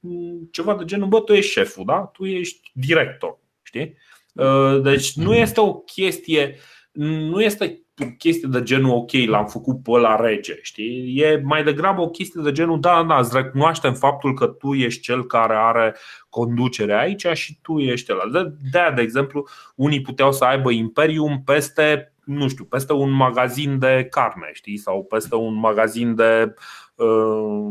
[0.51, 2.11] ceva de genul, bă, tu ești șeful, da?
[2.12, 3.96] tu ești director, știi?
[4.35, 6.57] Uh, deci nu este o chestie,
[6.92, 7.85] nu este
[8.19, 11.21] chestie de genul ok, l-am făcut pe la rege, știi?
[11.21, 15.01] E mai degrabă o chestie de genul da, da, îți recunoaștem faptul că tu ești
[15.01, 15.97] cel care are
[16.29, 18.43] conducere aici și tu ești ăla.
[18.43, 23.79] De, de, de exemplu, unii puteau să aibă imperium peste, nu știu, peste un magazin
[23.79, 24.77] de carne, știi?
[24.77, 26.55] Sau peste un magazin de
[26.94, 27.71] uh,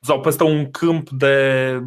[0.00, 1.80] sau peste un câmp de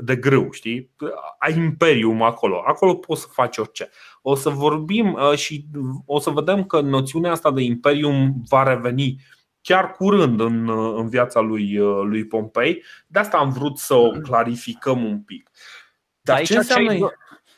[0.00, 0.90] de grâu, știi?
[1.38, 2.62] Ai imperium acolo.
[2.66, 3.90] Acolo poți să faci orice.
[4.22, 5.66] O să vorbim uh, și
[6.06, 9.16] o să vedem că noțiunea asta de imperium va reveni
[9.60, 12.84] chiar curând în, uh, în viața lui, uh, lui Pompei.
[13.06, 15.50] De asta am vrut să o clarificăm un pic.
[16.20, 17.12] Dar Aici ce înseamnă...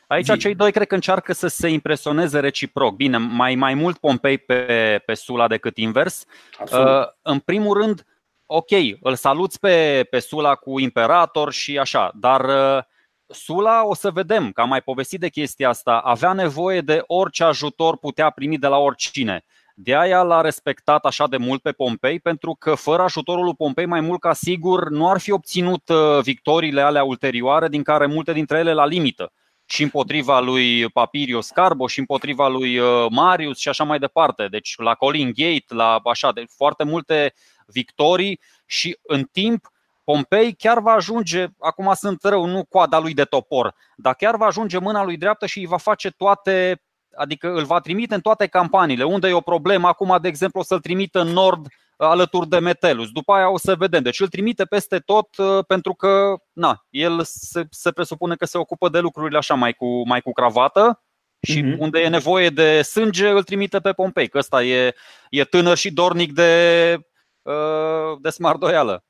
[0.07, 0.37] Aici Zi.
[0.37, 2.95] cei doi cred că încearcă să se impresioneze reciproc.
[2.95, 6.25] Bine, mai, mai mult Pompei pe, pe Sula decât invers.
[6.59, 8.05] Uh, în primul rând,
[8.53, 8.71] ok,
[9.01, 12.83] îl saluți pe, pe Sula cu imperator și așa, dar uh,
[13.27, 17.43] Sula, o să vedem, că am mai povestit de chestia asta, avea nevoie de orice
[17.43, 19.45] ajutor putea primi de la oricine.
[19.75, 23.85] De aia l-a respectat așa de mult pe Pompei, pentru că fără ajutorul lui Pompei,
[23.85, 28.33] mai mult ca sigur, nu ar fi obținut uh, victoriile alea ulterioare, din care multe
[28.33, 29.31] dintre ele la limită.
[29.65, 34.47] Și împotriva lui Papirius Carbo, și împotriva lui uh, Marius și așa mai departe.
[34.47, 37.33] Deci la Colin Gate, la așa, de foarte multe
[37.67, 39.71] victorii și în timp
[40.03, 44.45] Pompei chiar va ajunge, acum sunt rău, nu coada lui de topor, dar chiar va
[44.45, 46.81] ajunge mâna lui dreaptă și îi va face toate
[47.15, 49.03] adică îl va trimite în toate campaniile.
[49.03, 53.09] Unde e o problemă, acum, de exemplu, o să-l trimită în nord alături de Metelus.
[53.11, 54.01] După aia o să vedem.
[54.01, 58.57] Deci îl trimite peste tot uh, pentru că na, el se, se presupune că se
[58.57, 61.03] ocupă de lucrurile așa mai cu, mai cu cravată
[61.41, 61.77] și mm-hmm.
[61.77, 64.93] unde e nevoie de sânge îl trimite pe Pompei, că ăsta e,
[65.29, 66.97] e tânăr și dornic de,
[67.41, 69.03] uh, de smardoială.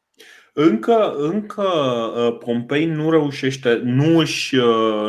[0.53, 4.55] Încă, încă uh, Pompei nu reușește, nu își,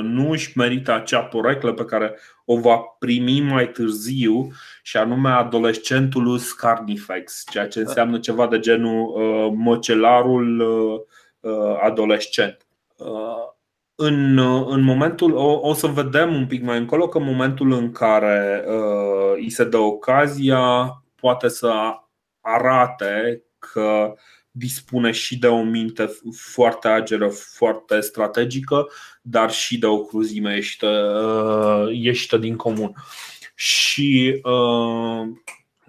[0.02, 4.50] nu își merită acea poreclă pe care o va primi mai târziu
[4.82, 10.60] și anume adolescentulus carnifex, ceea ce înseamnă ceva de genul uh, măcelarul
[11.40, 12.66] uh, adolescent.
[12.96, 13.50] Uh,
[13.94, 17.92] în, în momentul, o, o să vedem un pic mai încolo că în momentul în
[17.92, 20.62] care uh, îi se dă ocazia,
[21.20, 21.72] poate să
[22.42, 24.14] arate că
[24.50, 26.10] dispune și de o minte
[26.52, 28.86] foarte ageră, foarte strategică,
[29.22, 32.94] dar și de o cruzime ieșită, uh, ieșită din comun.
[33.54, 35.28] Și uh,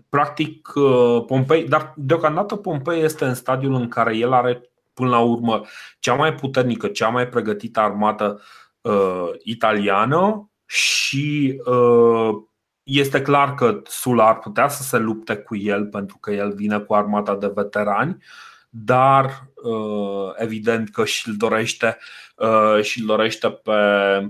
[0.09, 5.19] practic uh, Pompei, dar deocamdată Pompei este în stadiul în care el are până la
[5.19, 5.61] urmă
[5.99, 8.41] cea mai puternică, cea mai pregătită armată
[8.81, 12.29] uh, italiană și uh,
[12.83, 16.79] este clar că Sula ar putea să se lupte cu el pentru că el vine
[16.79, 18.17] cu armata de veterani,
[18.69, 21.97] dar uh, evident că și-l dorește
[22.35, 23.71] uh, și-l dorește pe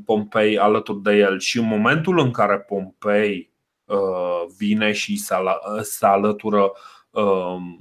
[0.06, 1.40] Pompei alături de el.
[1.40, 3.52] Și în momentul în care Pompei
[3.86, 5.18] uh, vine și
[5.82, 6.72] se alătură
[7.10, 7.80] um,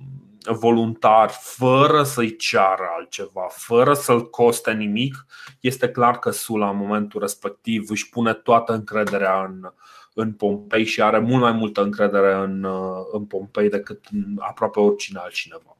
[0.50, 5.26] voluntar, fără să-i ceară altceva, fără să-l coste nimic,
[5.60, 9.72] este clar că Sula în momentul respectiv își pune toată încrederea în,
[10.14, 12.66] în Pompei și are mult mai multă încredere în,
[13.12, 15.76] în Pompei decât în aproape oricine altcineva.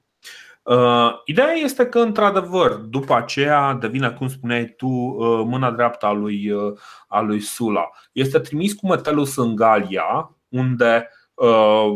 [0.62, 6.12] Uh, ideea este că, într-adevăr, după aceea devine, cum spuneai tu, uh, mâna dreaptă a
[6.12, 6.78] lui, uh,
[7.09, 7.91] a lui Sula.
[8.12, 11.95] Este trimis cu Metelus în Galia, unde uh,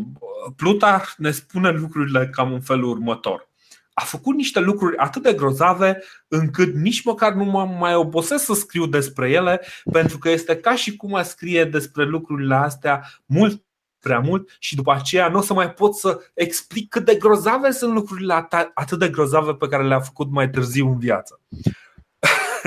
[0.57, 3.49] Plutar ne spune lucrurile cam în felul următor.
[3.99, 8.55] A făcut niște lucruri atât de grozave încât nici măcar nu mă mai obosesc să
[8.55, 9.61] scriu despre ele,
[9.93, 13.65] pentru că este ca și cum a scrie despre lucrurile astea mult
[13.99, 17.71] prea mult și după aceea nu o să mai pot să explic cât de grozave
[17.71, 21.41] sunt lucrurile atât de grozave pe care le-a făcut mai târziu în viață.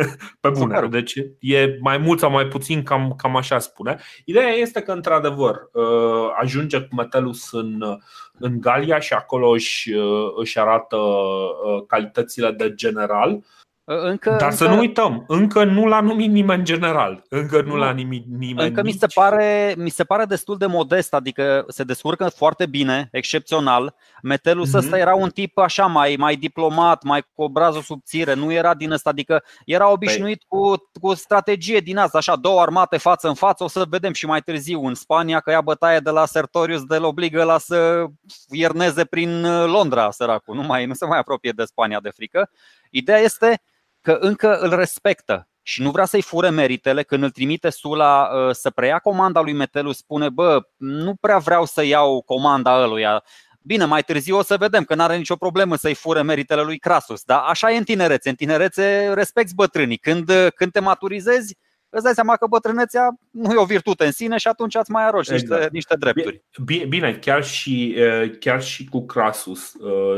[0.41, 3.99] Pe bune, deci e mai mult sau mai puțin cam, cam așa spune.
[4.25, 7.83] Ideea este că, într-adevăr, uh, ajunge cu Metelus în,
[8.39, 13.43] în Galia și acolo își, uh, își arată uh, calitățile de general
[13.95, 14.55] încă, Dar încă...
[14.55, 17.23] să nu uităm, încă nu l-a numit nimeni general.
[17.29, 18.67] Încă nu, nu l-a numit nimeni.
[18.67, 23.09] Încă mi se, pare, mi se pare destul de modest, adică se descurcă foarte bine,
[23.11, 23.95] excepțional.
[24.21, 24.77] Metelus mm-hmm.
[24.77, 28.91] ăsta era un tip așa mai, mai diplomat, mai cu obrazul subțire, nu era din
[28.91, 30.59] ăsta, adică era obișnuit păi...
[30.59, 34.25] cu, cu strategie din asta, așa, două armate față în față, o să vedem și
[34.25, 38.05] mai târziu în Spania că ia bătaie de la Sertorius de obligă la să
[38.49, 42.49] ierneze prin Londra, săracul, nu, mai, nu se mai apropie de Spania de frică.
[42.89, 43.61] Ideea este
[44.09, 48.55] că încă îl respectă și nu vrea să-i fure meritele, când îl trimite Sula uh,
[48.55, 53.23] să preia comanda lui Metelu, spune, bă, nu prea vreau să iau comanda ăluia.
[53.61, 56.77] Bine, mai târziu o să vedem că nu are nicio problemă să-i fure meritele lui
[56.77, 58.29] Crasus, dar așa e în tinerețe.
[58.29, 59.97] În tinerețe respecti bătrânii.
[59.97, 61.57] Când, când te maturizezi,
[61.89, 65.05] îți dai seama că bătrânețea nu e o virtute în sine și atunci îți mai
[65.05, 65.51] arogi exact.
[65.51, 66.43] niște, niște drepturi.
[66.65, 67.97] Bine, bine chiar, și,
[68.39, 69.73] chiar și cu Crasus,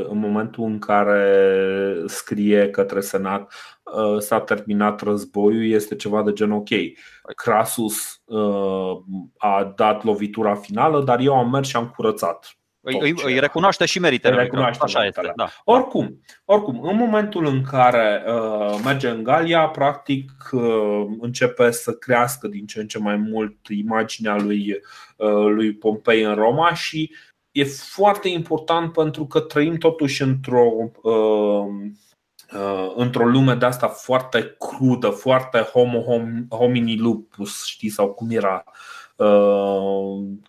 [0.09, 3.53] în momentul în care scrie către Senat
[4.19, 6.69] s-a terminat războiul, este ceva de gen ok.
[7.35, 8.21] Crasus
[9.37, 13.99] a dat lovitura finală, dar eu am mers și am curățat îi, îi recunoaște și
[13.99, 14.35] meritele.
[14.35, 15.31] Îi recunoaște Așa este.
[15.35, 15.49] Da.
[15.63, 22.47] Oricum, oricum, în momentul în care uh, merge în Galia, practic uh, începe să crească
[22.47, 24.79] din ce în ce mai mult imaginea lui,
[25.15, 27.15] uh, lui Pompei în Roma și
[27.51, 30.65] e foarte important pentru că trăim totuși într-o
[31.01, 31.65] uh,
[32.53, 36.03] uh, într-o lume de asta foarte crudă, foarte homo
[36.49, 38.63] homini lupus, știi, sau cum era,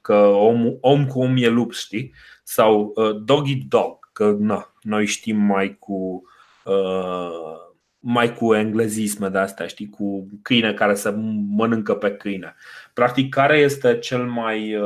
[0.02, 2.12] că om, om cu om e lup, știi,
[2.42, 2.92] sau
[3.24, 6.22] dog eat dog, că na, noi știm mai cu
[8.04, 11.14] mai cu englezisme de astea, știi, cu câine care se
[11.48, 12.54] mănâncă pe câine.
[12.94, 14.76] Practic, care este cel mai,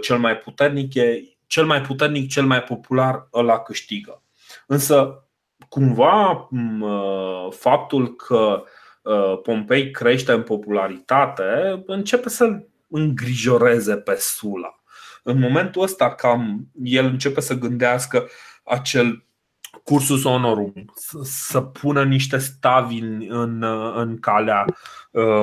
[0.00, 0.94] cel mai puternic?
[0.94, 4.22] E cel mai puternic, cel mai popular, ăla câștigă.
[4.66, 5.24] Însă,
[5.68, 6.48] cumva,
[7.50, 8.62] faptul că
[9.42, 12.62] Pompei crește în popularitate începe să
[12.92, 14.82] îngrijoreze pe Sula.
[15.22, 18.28] În momentul ăsta, cam el începe să gândească
[18.64, 19.24] acel
[19.84, 23.62] cursus honorum, să pună niște stavi în, în,
[23.94, 24.64] în calea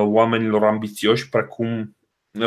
[0.00, 1.96] oamenilor ambițioși precum,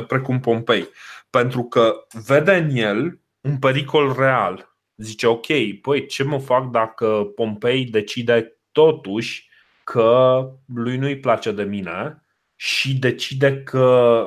[0.08, 0.89] precum Pompei.
[1.30, 1.93] Pentru că
[2.26, 4.76] vede în el un pericol real.
[4.95, 5.45] Zice, ok,
[5.82, 9.49] păi ce mă fac dacă Pompei decide totuși
[9.84, 10.39] că
[10.74, 12.22] lui nu-i place de mine
[12.64, 13.86] și decide că,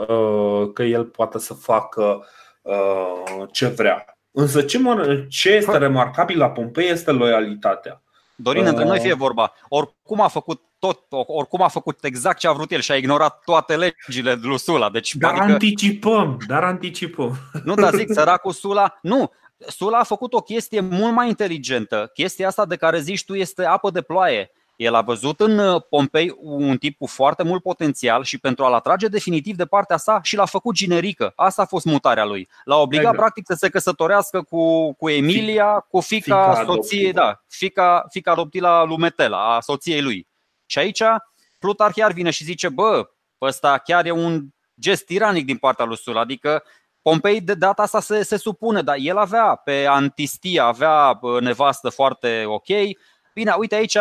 [0.08, 2.26] uh, că el poate să facă
[2.62, 4.18] uh, ce vrea.
[4.30, 8.02] Însă ce, mă, ce este remarcabil la Pompei este loialitatea.
[8.34, 12.48] Dorin, uh, între noi fie vorba, oricum a făcut tot, oricum a făcut exact ce
[12.48, 14.90] a vrut el și a ignorat toate legile lui Sula.
[14.90, 15.52] Deci, dar adică...
[15.52, 17.36] anticipăm, dar anticipăm.
[17.64, 22.10] Nu, dar zic, săracul Sula, nu, Sula a făcut o chestie mult mai inteligentă.
[22.14, 24.50] Chestia asta de care zici tu este apă de ploaie.
[24.76, 28.72] El a văzut în uh, Pompei un tip cu foarte mult potențial și pentru a-l
[28.72, 31.32] atrage definitiv de partea sa și l-a făcut generică.
[31.36, 32.48] Asta a fost mutarea lui.
[32.64, 33.18] L-a obligat exact.
[33.18, 38.84] practic să se căsătorească cu, cu Emilia, cu fica, fica soției, da, fica, fica adoptila
[38.84, 40.26] lui Metela, a soției lui.
[40.66, 41.02] Și aici
[41.58, 43.08] Plutar chiar vine și zice, bă,
[43.40, 44.44] ăsta chiar e un
[44.80, 46.62] gest tiranic din partea lui Sula, adică
[47.02, 52.44] Pompei de data asta se, se supune, dar el avea pe Antistia, avea nevastă foarte
[52.46, 52.66] ok.
[53.34, 53.96] Bine, uite aici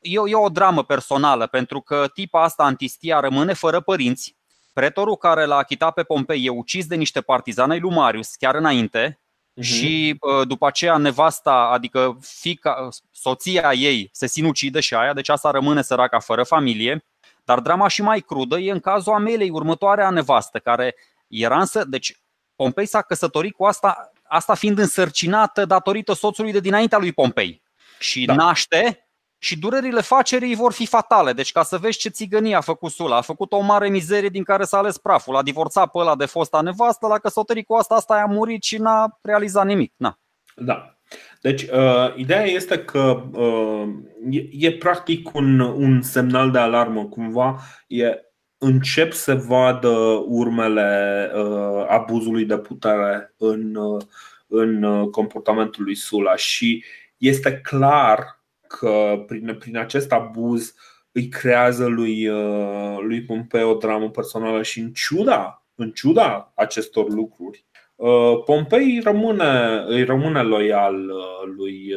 [0.00, 4.36] e, e o dramă personală, pentru că tipa asta Antistia rămâne fără părinți.
[4.72, 8.54] Pretorul care l-a achitat pe Pompei e ucis de niște partizani ai lui Marius chiar
[8.54, 9.20] înainte
[9.60, 9.62] uh-huh.
[9.62, 15.82] și după aceea nevasta, adică fica, soția ei se sinucide și aia, deci asta rămâne
[15.82, 17.04] săraca fără familie.
[17.44, 20.94] Dar drama și mai crudă e în cazul Amelei, următoarea nevastă, care
[21.28, 22.20] era însă, deci
[22.56, 27.62] Pompei s-a căsătorit cu asta, asta fiind însărcinată datorită soțului de dinaintea lui Pompei.
[27.98, 28.34] Și da.
[28.34, 29.09] naște
[29.42, 31.32] și durerile facerii vor fi fatale.
[31.32, 34.42] Deci ca să vezi ce țigănie a făcut Sula, a făcut o mare mizerie din
[34.42, 35.36] care s-a ales praful.
[35.36, 38.78] A divorțat pe ăla de fosta nevastă, la căsătorit cu asta, asta a murit și
[38.78, 39.92] n-a realizat nimic.
[39.96, 40.18] Na.
[40.56, 40.94] Da.
[41.40, 43.88] Deci, uh, ideea este că uh,
[44.30, 47.60] e, e practic un, un semnal de alarmă, cumva.
[47.86, 48.20] E,
[48.58, 49.88] încep să vadă
[50.26, 54.02] urmele uh, abuzului de putere în, uh,
[54.46, 56.84] în uh, comportamentul lui Sula și
[57.16, 58.39] este clar
[58.78, 60.74] că prin, prin acest abuz
[61.12, 67.08] îi creează lui, uh, lui Pompei o dramă personală și în ciuda, în ciuda acestor
[67.08, 67.64] lucruri,
[67.96, 71.94] uh, Pompei rămâne, îi rămâne loial uh, lui,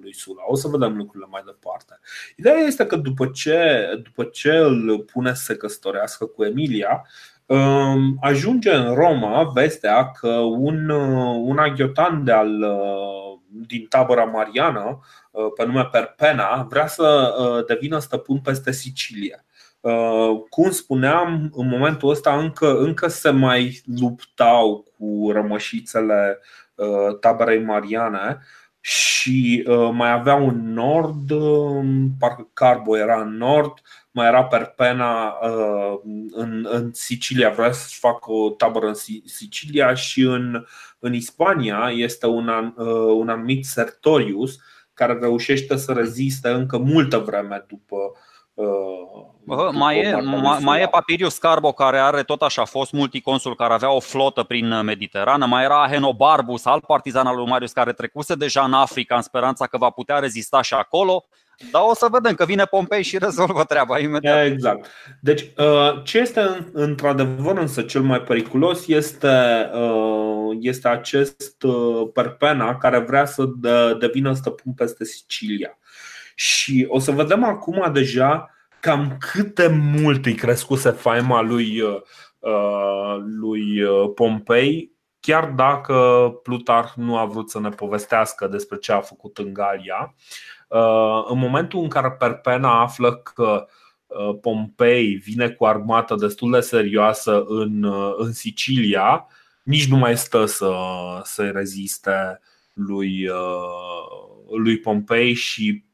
[0.00, 0.42] lui Sula.
[0.46, 1.98] O să vedem lucrurile mai departe.
[2.36, 7.06] Ideea este că după ce, după ce îl pune să se căsătorească cu Emilia,
[7.46, 10.88] um, ajunge în Roma vestea că un,
[11.44, 12.64] un aghiotan de al,
[13.52, 15.00] din tabăra mariană
[15.32, 19.44] Uh, pe nume Perpena, vrea să uh, devină stăpân peste Sicilia.
[19.80, 26.38] Uh, cum spuneam, în momentul ăsta încă, încă se mai luptau cu rămășițele
[27.20, 28.38] taberei mariane
[28.84, 31.32] și mai aveau în nord,
[32.18, 33.72] parcă Carbo era în nord,
[34.10, 35.38] mai era Perpena
[36.30, 40.66] în, în Sicilia, vrea să-și facă o tabără în Sicilia și în,
[40.98, 42.74] în Ispania este un,
[43.16, 44.58] un anumit Sertorius
[44.94, 48.31] care reușește să reziste încă multă vreme după Uh,
[49.72, 53.90] mai, e, mai, mai e Papirius Carbo care are tot așa fost multiconsul care avea
[53.90, 58.64] o flotă prin Mediterană, mai era Ahenobarbus, alt partizan al lui Marius care trecuse deja
[58.64, 61.24] în Africa în speranța că va putea rezista și acolo.
[61.70, 64.44] Dar o să vedem că vine Pompei și rezolvă treaba imediat.
[64.44, 64.88] Exact.
[65.20, 72.76] Deci, uh, ce este într-adevăr însă cel mai periculos este, uh, este acest uh, Perpena
[72.76, 73.44] care vrea să
[73.98, 75.76] devină stăpân peste Sicilia.
[76.42, 81.82] Și o să vedem acum deja cam cât de mult îi crescuse faima lui,
[83.40, 83.82] lui
[84.14, 89.52] Pompei, chiar dacă Plutar nu a vrut să ne povestească despre ce a făcut în
[89.52, 90.14] Galia.
[90.68, 93.66] Uh, în momentul în care Perpena află că
[94.06, 99.26] uh, Pompei vine cu armată destul de serioasă în, uh, în Sicilia,
[99.62, 100.72] nici nu mai stă să,
[101.22, 102.40] să reziste
[102.72, 103.28] lui,
[104.56, 105.91] lui Pompei și mm,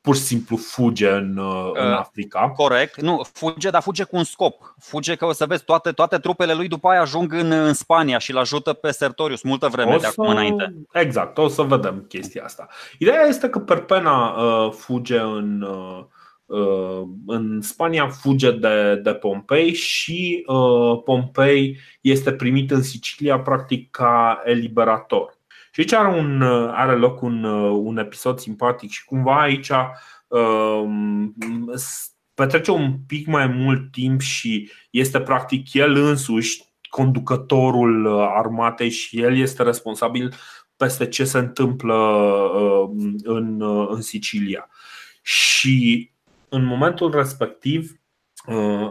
[0.00, 1.40] pur și simplu fuge în,
[1.72, 2.52] în Africa.
[2.56, 4.74] Corect, nu, fuge, dar fuge cu un scop.
[4.78, 8.18] Fuge că o să vezi, toate, toate trupele lui după aia ajung în, în Spania
[8.18, 10.74] și îl ajută pe Sertorius multă vreme o de acum înainte.
[10.92, 12.68] Exact, o să vedem chestia asta.
[12.98, 15.62] Ideea este că Perpena uh, fuge în.
[15.62, 16.04] Uh,
[16.50, 23.90] Uh, în Spania fuge de, de Pompei și uh, Pompei este primit în Sicilia practic
[23.90, 25.38] ca eliberator.
[25.80, 29.70] Și aici are, un, uh, are loc un, un episod simpatic și cumva aici
[30.28, 30.84] uh,
[32.34, 39.36] petrece un pic mai mult timp și este practic el însuși conducătorul armatei și el
[39.36, 40.34] este responsabil
[40.76, 41.96] peste ce se întâmplă
[43.22, 44.68] în, în Sicilia.
[45.22, 46.10] Și
[46.48, 47.99] în momentul respectiv uh,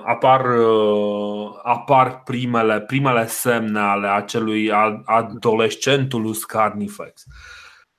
[0.06, 4.72] apar, uh, apar primele, primele semne ale acelui
[5.06, 7.26] adolescentului Carnifex.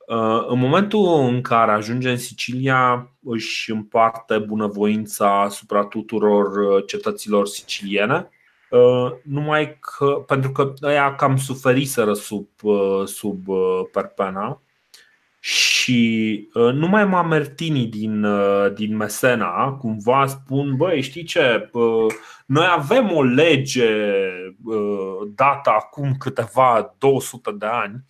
[0.07, 6.51] Uh, în momentul în care ajunge în Sicilia, își împarte bunăvoința asupra tuturor
[6.85, 8.31] cetăților siciliene,
[9.23, 12.49] numai că, pentru că ăia cam suferiseră sub,
[13.05, 13.45] sub
[13.93, 14.61] Perpena
[15.43, 22.15] și uh, numai Mamertini din, uh, din Mesena cumva spun, băi, știi ce, uh,
[22.47, 23.91] noi avem o lege
[25.35, 28.05] dată acum câteva 200 de ani,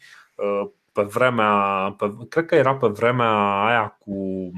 [0.93, 1.55] pe vremea,
[1.99, 4.51] pe, cred că era pe vremea aia cu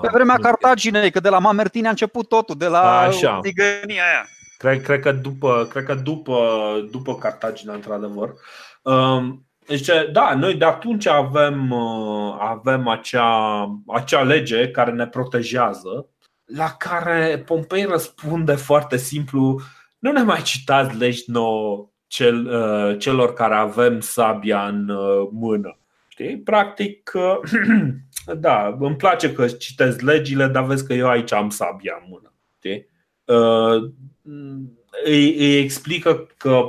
[0.00, 3.40] pe vremea Cartaginei, că de la Mamertini a început totul, de la Așa.
[3.88, 4.28] aia.
[4.58, 6.38] Cred, cred că după, cred că după,
[6.90, 8.34] după Cartagina, într-adevăr.
[8.82, 16.08] Um, deci, da, noi de atunci avem, uh, avem acea, acea lege care ne protejează,
[16.44, 19.60] la care Pompei răspunde foarte simplu:
[19.98, 25.78] nu ne mai citați legi nouă cel, uh, celor care avem sabia în uh, mână.
[26.08, 26.38] Știi?
[26.38, 27.12] Practic,
[28.46, 32.32] da, îmi place că citesc legile, dar vezi că eu aici am sabia în mână.
[32.56, 32.88] Știi?
[35.04, 36.68] Îi, îi explică că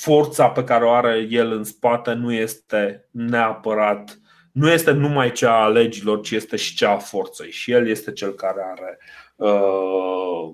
[0.00, 4.20] forța pe care o are el în spate nu este neapărat
[4.52, 7.50] nu este numai cea a legilor, ci este și cea a forței.
[7.50, 8.98] Și el este cel care are
[9.36, 10.50] uh,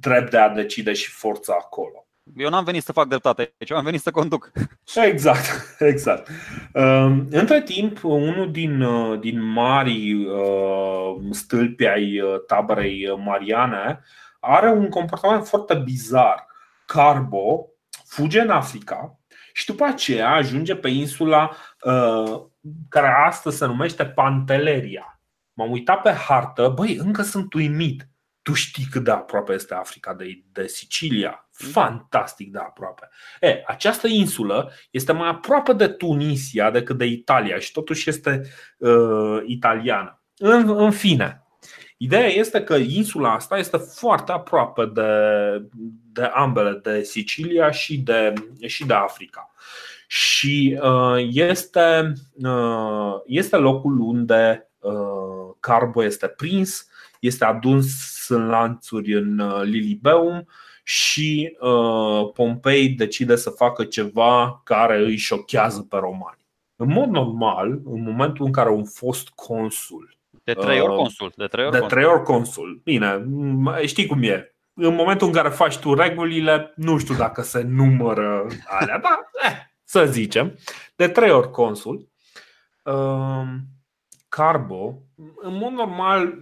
[0.00, 2.06] drept de a decide și forța acolo.
[2.36, 4.52] Eu n-am venit să fac dreptate, deci am venit să conduc.
[4.94, 5.46] Exact,
[5.92, 6.28] exact.
[6.72, 14.00] Uh, între timp, unul din, uh, din mari uh, stâlpi ai uh, taberei Mariane
[14.40, 16.46] are un comportament foarte bizar.
[16.86, 17.68] Carbo,
[18.16, 19.20] fuge în Africa
[19.52, 22.42] și după aceea ajunge pe insula uh,
[22.88, 25.20] care astăzi se numește Panteleria.
[25.52, 28.08] M-am uitat pe hartă, băi, încă sunt uimit.
[28.42, 31.48] Tu știi cât de aproape este Africa de, de Sicilia?
[31.52, 33.08] Fantastic de aproape.
[33.40, 38.42] E, această insulă este mai aproape de Tunisia decât de Italia și totuși este
[38.78, 40.22] uh, italiană.
[40.36, 41.45] În, în fine,
[41.98, 45.10] Ideea este că insula asta este foarte aproape de,
[46.12, 48.32] de ambele, de Sicilia și de,
[48.66, 49.50] și de Africa.
[50.06, 56.88] Și uh, este, uh, este locul unde uh, Carbo este prins,
[57.20, 57.88] este adus
[58.28, 60.46] în lanțuri în Lilibeum
[60.82, 61.56] și
[62.34, 66.46] Pompei decide să facă ceva care îi șochează pe romani.
[66.76, 70.16] În mod normal, în momentul în care un fost consul
[70.46, 71.32] de trei ori uh, consul.
[71.36, 71.98] De trei ori, de consul.
[71.98, 72.80] trei ori consul.
[72.84, 73.24] Bine,
[73.86, 74.54] știi cum e.
[74.74, 79.56] În momentul în care faci tu regulile, nu știu dacă se numără alea, dar eh,
[79.84, 80.58] să zicem.
[80.96, 82.08] De trei ori consul.
[82.84, 83.42] Uh,
[84.28, 85.02] Carbo,
[85.36, 86.34] în mod normal,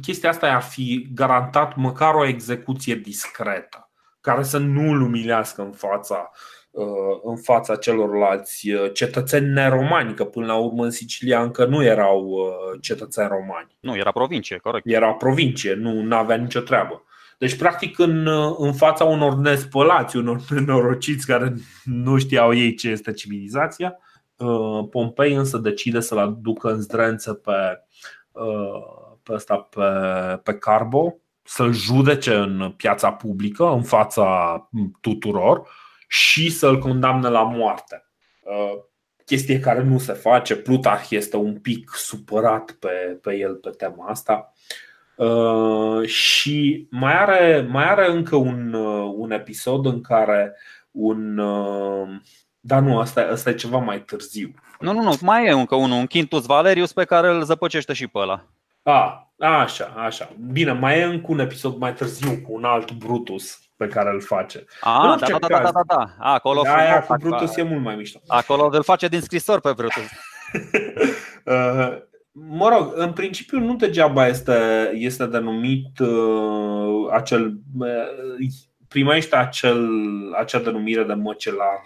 [0.00, 3.90] chestia asta ar fi garantat măcar o execuție discretă,
[4.20, 6.59] care să nu îl umilească în fața Uh,
[7.22, 12.24] în fața celorlalți uh, cetățeni neromani, că până la urmă în Sicilia încă nu erau
[12.24, 13.76] uh, cetățeni romani.
[13.80, 14.86] Nu, era provincie, corect.
[14.88, 17.04] Era provincie, nu avea nicio treabă.
[17.38, 21.54] Deci, practic, în, în fața unor nespălați, unor nenorociți care
[21.84, 23.98] nu știau ei ce este civilizația,
[24.90, 27.84] Pompei însă decide să-l aducă în zdrență pe,
[29.22, 29.82] pe, asta, pe,
[30.42, 34.68] pe Carbo, să-l judece în piața publică, în fața
[35.00, 35.68] tuturor,
[36.10, 38.04] și să-l condamne la moarte.
[38.40, 38.82] Uh,
[39.24, 40.56] chestie care nu se face.
[40.56, 44.52] Plutarh este un pic supărat pe, pe el pe tema asta.
[45.16, 50.56] Uh, și mai are, mai are încă un, uh, un episod în care
[50.90, 51.36] un.
[52.60, 54.54] Da, nu, asta, asta e ceva mai târziu.
[54.80, 58.06] Nu, nu, nu, mai e încă unul, un Quintus Valerius pe care îl zăpăcește și
[58.06, 58.44] pe ăla.
[58.82, 60.32] A, așa, așa.
[60.52, 64.20] Bine, mai e încă un episod mai târziu cu un alt Brutus pe care îl
[64.20, 64.64] face.
[64.80, 66.14] Ah, da, da, da, da, da, da, da.
[66.18, 68.20] Acolo da, aia cu Brutus e mult mai mișto.
[68.26, 70.02] Acolo îl face din scrisori pe Brutus.
[71.44, 71.96] Uh,
[72.32, 77.54] mă rog, în principiu nu degeaba este, este denumit uh, acel.
[77.78, 77.86] Uh,
[78.88, 79.88] primește acel,
[80.38, 81.82] acea denumire de măcelar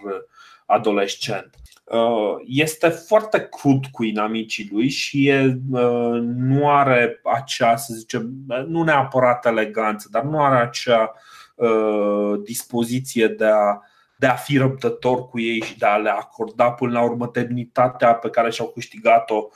[0.65, 1.49] adolescent.
[1.85, 8.33] Uh, este foarte crud cu inamicii lui și e, uh, nu are acea, să zicem,
[8.67, 11.13] nu neapărat eleganță, dar nu are acea
[11.55, 13.79] uh, dispoziție de a,
[14.17, 18.13] de a fi răbdător cu ei și de a le acorda până la urmă demnitatea
[18.13, 19.47] pe care și-au câștigat-o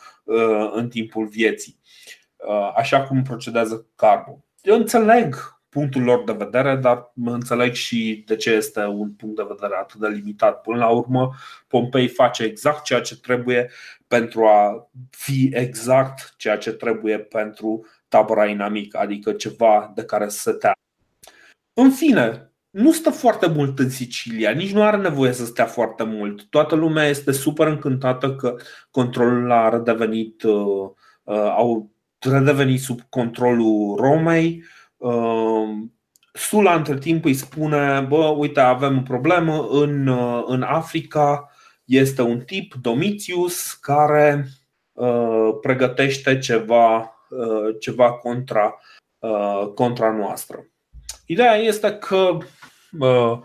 [0.73, 1.79] în timpul vieții,
[2.75, 4.43] așa cum procedează Carbo.
[4.61, 9.45] Eu înțeleg punctul lor de vedere, dar înțeleg și de ce este un punct de
[9.47, 10.61] vedere atât de limitat.
[10.61, 11.33] Până la urmă,
[11.67, 13.69] Pompei face exact ceea ce trebuie
[14.07, 20.39] pentru a fi exact ceea ce trebuie pentru tabăra inamică, adică ceva de care să
[20.39, 20.73] se tea.
[21.73, 26.03] În fine, nu stă foarte mult în Sicilia, nici nu are nevoie să stea foarte
[26.03, 26.43] mult.
[26.49, 28.55] Toată lumea este super încântată că
[28.91, 30.89] controlul a redevenit, uh,
[31.23, 34.63] uh, au redevenit sub controlul Romei.
[34.99, 35.93] Ehm,
[36.33, 41.51] Sula între timp îi spune, bă, uite, avem o problemă în, uh, în Africa,
[41.85, 44.47] este un tip, Domitius, care
[44.91, 46.97] uh, pregătește ceva,
[47.29, 48.79] uh, ceva contra,
[49.19, 50.65] uh, contra noastră.
[51.25, 52.37] Ideea este că
[52.99, 53.39] uh,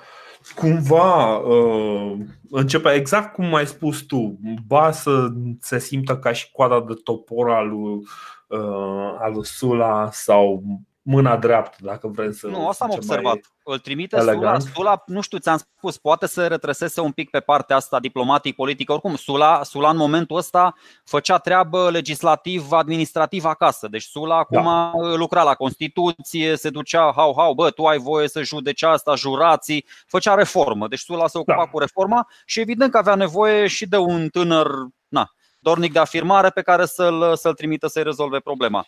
[0.54, 2.16] cumva uh,
[2.50, 5.28] începe exact cum ai spus tu, ba să
[5.60, 8.02] se simtă ca și coada de topor al lui,
[8.48, 10.62] uh, al lui Sula sau
[11.06, 12.46] mâna dreaptă, dacă vrem să.
[12.46, 13.38] Nu, asta am observat.
[13.64, 17.76] Îl trimite Sula, Sula, nu știu, ți-am spus, poate să retrăsese un pic pe partea
[17.76, 18.92] asta diplomatic-politică.
[18.92, 20.74] Oricum, Sula, Sula în momentul ăsta
[21.04, 23.88] făcea treabă legislativ-administrativ acasă.
[23.88, 24.92] Deci Sula acum da.
[25.16, 29.86] lucra la Constituție, se ducea, hau, hau, bă, tu ai voie să judeci asta, jurații,
[30.06, 30.88] făcea reformă.
[30.88, 31.70] Deci Sula se ocupa da.
[31.70, 34.68] cu reforma și evident că avea nevoie și de un tânăr,
[35.08, 38.86] na, dornic de afirmare pe care să-l, să-l trimită să-i rezolve problema.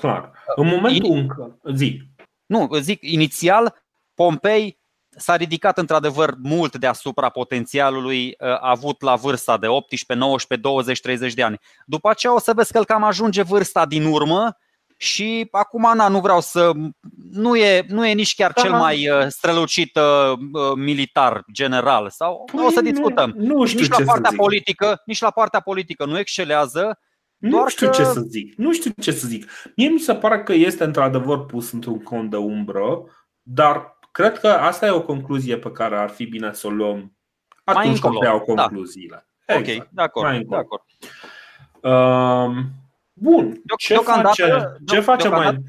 [0.00, 0.32] Clar.
[0.56, 1.74] În momentul în care.
[1.74, 2.02] Zi.
[2.46, 3.74] Nu, zic, inițial,
[4.14, 4.78] Pompei
[5.08, 11.34] s-a ridicat într-adevăr mult deasupra potențialului uh, avut la vârsta de 18, 19, 20, 30
[11.34, 11.58] de ani.
[11.86, 14.56] După aceea o să vezi că cam ajunge vârsta din urmă
[14.96, 16.72] și acum na, nu vreau să.
[17.30, 18.62] Nu e, nu e nici chiar da.
[18.62, 20.38] cel mai uh, strălucit uh,
[20.74, 22.10] militar general.
[22.10, 23.32] Sau păi o să discutăm.
[23.36, 24.40] Nu, nu știu nici ce la partea să zic.
[24.40, 26.98] politică, nici la partea politică nu excelează.
[27.38, 28.54] Nu Doar știu că- ce să zic.
[28.56, 29.50] Nu știu ce să zic.
[29.76, 33.04] Mie mi se pare că este într-adevăr pus într-un cont de umbră,
[33.42, 37.12] dar cred că asta e o concluzie pe care ar fi bine să o luăm
[37.64, 38.62] atunci când încolo, iau da.
[38.62, 39.26] concluziile.
[39.48, 39.88] Ok, Exact.
[39.90, 40.26] de acord.
[40.26, 40.60] Mai De încolo.
[40.60, 40.82] acord.
[41.82, 42.64] Um,
[43.12, 43.52] bun.
[43.52, 45.38] Deoc- Ce deocamdată- face, ce deoc- face mai.
[45.40, 45.68] deocamdată-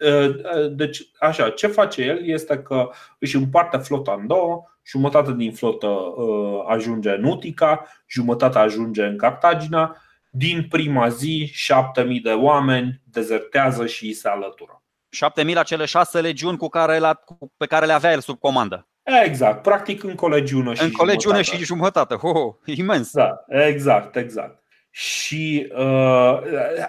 [0.00, 0.28] Uh,
[0.64, 5.52] uh, Deci, așa, ce face el este că își împarte flota în două, jumătate din
[5.52, 9.96] flotă uh, ajunge în Utica, jumătate ajunge în Cartagina.
[10.36, 14.82] Din prima zi, 7000 de oameni dezertează și îi se alătură.
[15.08, 18.38] 7000 la cele șase legiuni cu care la, cu, pe care le avea el sub
[18.38, 18.88] comandă.
[19.24, 21.56] Exact, practic în colegiune și în colegiune jumătate.
[21.56, 22.16] și jumătate.
[22.20, 23.12] Oh, imens.
[23.12, 24.62] Da, exact, exact.
[24.90, 26.38] Și uh,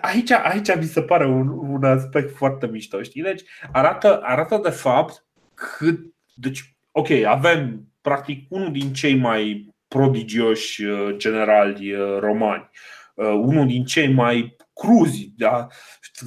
[0.01, 3.21] aici, aici mi se pare un, un aspect foarte mișto, știi?
[3.21, 3.41] Deci
[3.71, 5.99] arată, arată de fapt cât.
[6.33, 13.67] Deci, ok, avem practic unul din cei mai prodigioși uh, generali uh, romani, uh, unul
[13.67, 15.67] din cei mai cruzi, da?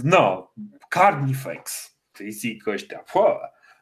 [0.02, 0.52] No,
[0.88, 3.38] carnifex, să-i zic ăștia, Fă,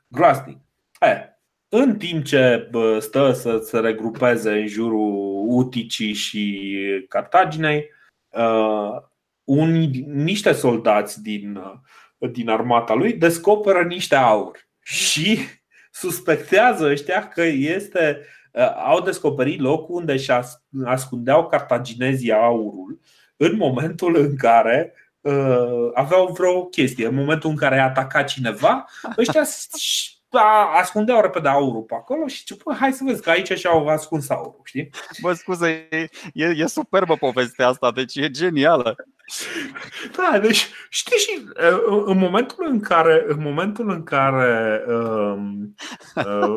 [0.08, 0.58] groaznic.
[1.00, 1.38] E,
[1.68, 6.70] în timp ce bă, stă să se regrupeze în jurul Uticii și
[7.08, 7.90] Cartaginei,
[8.28, 9.02] uh,
[9.44, 11.56] unii, niște soldați din,
[12.18, 15.38] uh, din armata lui descoperă niște aur și
[15.90, 18.37] suspectează ăștia că este, uh,
[18.86, 20.32] au descoperit locul unde și
[20.84, 23.00] ascundeau cartaginezii aurul
[23.36, 27.06] în momentul în care uh, aveau vreo chestie.
[27.06, 28.84] În momentul în care a atacat cineva,
[29.18, 30.17] ăștia s- a-
[30.78, 34.30] ascundeau repede aurul pe acolo și zice, "Bă, hai să vezi că aici și-au ascuns
[34.30, 34.90] aurul, știi?
[35.20, 38.96] Bă, scuze, e, e, e superbă povestea asta, deci e genială.
[40.16, 45.74] Da, deci știi și uh, în momentul în care, în momentul în care um,
[46.14, 46.56] uh,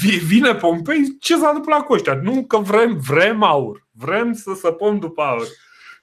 [0.00, 2.14] vi- vine Pompei, ce s-a întâmplat cu ăștia?
[2.22, 5.46] Nu că vrem, vrem aur, vrem să săpăm după aur.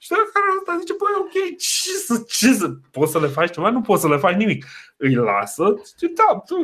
[0.04, 3.54] Și de care ăsta zice, băi, ok, ce să, ce să, poți să le faci
[3.54, 3.70] ceva?
[3.70, 4.66] Nu poți să le faci nimic.
[4.98, 6.56] Îi lasă, zice, da, tu,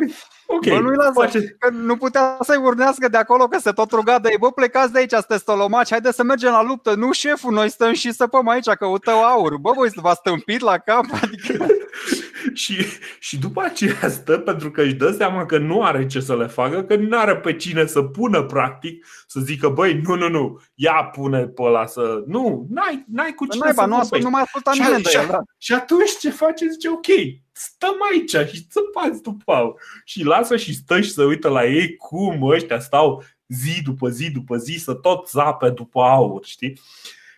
[0.46, 0.68] ok.
[0.68, 1.12] Bă, nu-i lasă.
[1.14, 4.38] face, Că nu putea să-i urnească de acolo, că se tot ruga de ei.
[4.38, 6.94] Bă, plecați de aici, sunteți stolomaci, haide să mergem la luptă.
[6.96, 9.58] Nu, șeful, noi stăm și săpăm aici, căutăm aur.
[9.58, 11.06] Bă, voi v-ați stâmpit la cap?
[11.22, 11.66] Adică...
[12.64, 12.86] și,
[13.20, 16.48] și după aceea stă pentru că își dă seama că nu are ce să le
[16.48, 20.62] facă, că nu are pe cine să pună practic, să zică băi, nu, nu, nu,
[20.76, 22.24] ia pune pe ăla să...
[22.28, 25.40] Nu, n-ai, n-ai cu cine să nu, nu mai asculta nimeni de el, da.
[25.58, 26.68] Și atunci ce face?
[26.70, 27.08] Zice, ok,
[27.52, 29.76] stăm aici și țăpați după
[30.06, 34.32] Și lasă și stă și să uită la ei cum ăștia stau zi după zi
[34.32, 36.80] după zi să tot zape după aur, știi?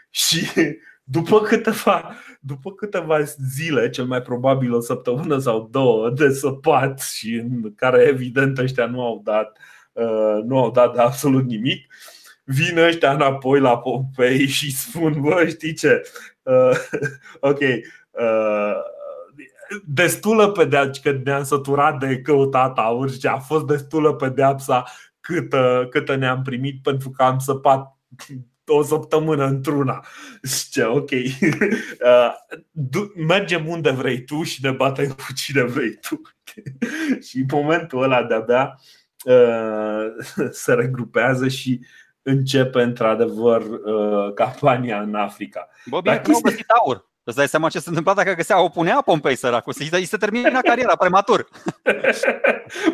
[0.10, 0.48] Și
[1.12, 7.34] după câteva, după câteva zile, cel mai probabil o săptămână sau două de săpat și
[7.34, 9.58] în care evident ăștia nu au dat,
[9.92, 11.94] uh, nu au dat de absolut nimic,
[12.44, 16.02] vin ăștia înapoi la Pompei și spun, bă, știi ce,
[16.44, 16.78] uh,
[17.50, 17.60] ok,
[18.12, 18.76] uh,
[19.86, 24.84] destulă pedeapsa, că ne-am săturat de căutat aur și a fost destulă pedeapsa
[25.20, 27.98] câtă, câtă ne-am primit pentru că am săpat
[28.72, 30.06] o săptămână într-una.
[30.42, 32.34] Zice, ok, uh,
[33.28, 36.22] mergem unde vrei tu și ne batem cu cine vrei tu.
[37.28, 38.80] și în momentul ăla de-abia
[39.26, 41.80] uh, se regrupează și
[42.22, 45.68] începe într-adevăr uh, campania în Africa.
[45.86, 47.10] Bă, bine, nu au găsit aur.
[47.24, 50.62] Îți dai seama ce se întâmpla dacă găsea o punea Pompei săracul, să-i se termina
[50.62, 51.48] cariera prematur.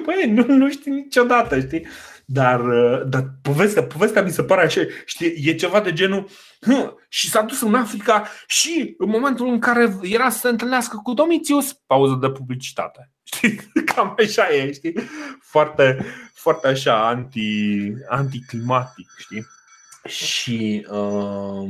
[0.05, 1.87] Păi nu, nu știi niciodată, știi?
[2.29, 6.29] Dar, uh, dar povestea, povestea mi se pare așa, știi, e ceva de genul
[7.09, 11.13] și s-a dus în Africa și în momentul în care era să se întâlnească cu
[11.13, 13.11] Domitius, pauză de publicitate.
[13.33, 13.55] Știi?
[13.85, 14.93] Cam așa e, știi?
[15.41, 19.45] Foarte, foarte așa anti, anticlimatic, știi?
[20.07, 21.69] Și uh,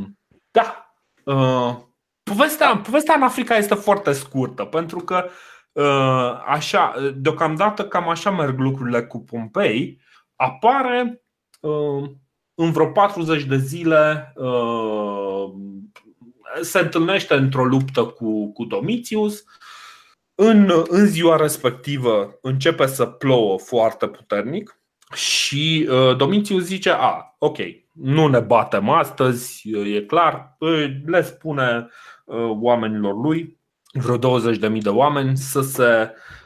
[0.52, 1.76] da, uh,
[2.24, 5.30] povestea, povestea în Africa este foarte scurtă, pentru că
[5.72, 10.06] uh, așa, deocamdată cam așa merg lucrurile cu Pompei
[10.38, 11.24] apare
[11.60, 12.10] uh,
[12.56, 15.52] în vreo 40 de zile uh,
[16.62, 19.44] se întâlnește într-o luptă cu, cu Domitius.
[20.36, 24.82] În, în ziua respectivă începe să plouă foarte puternic
[25.14, 27.58] și uh, Domitius zice: A, ok,
[27.94, 30.58] nu ne batem astăzi, e clar,
[31.06, 31.88] le spune
[32.62, 33.60] oamenilor lui,
[33.92, 36.37] vreo 20.000 de oameni, să se Uh,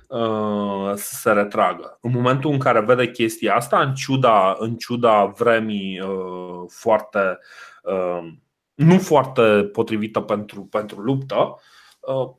[0.96, 1.98] să se retragă.
[2.02, 7.38] În momentul în care vede chestia asta, în ciuda, în ciuda vremii uh, foarte
[7.84, 8.34] uh,
[8.74, 9.42] nu foarte
[9.72, 11.56] potrivită pentru, pentru luptă,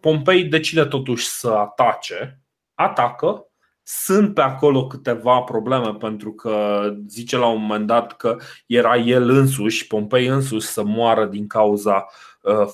[0.00, 2.40] Pompei decide totuși să atace,
[2.74, 3.46] atacă,
[3.82, 9.28] sunt pe acolo câteva probleme pentru că zice la un moment dat că era el
[9.28, 12.06] însuși, Pompei însuși să moară din cauza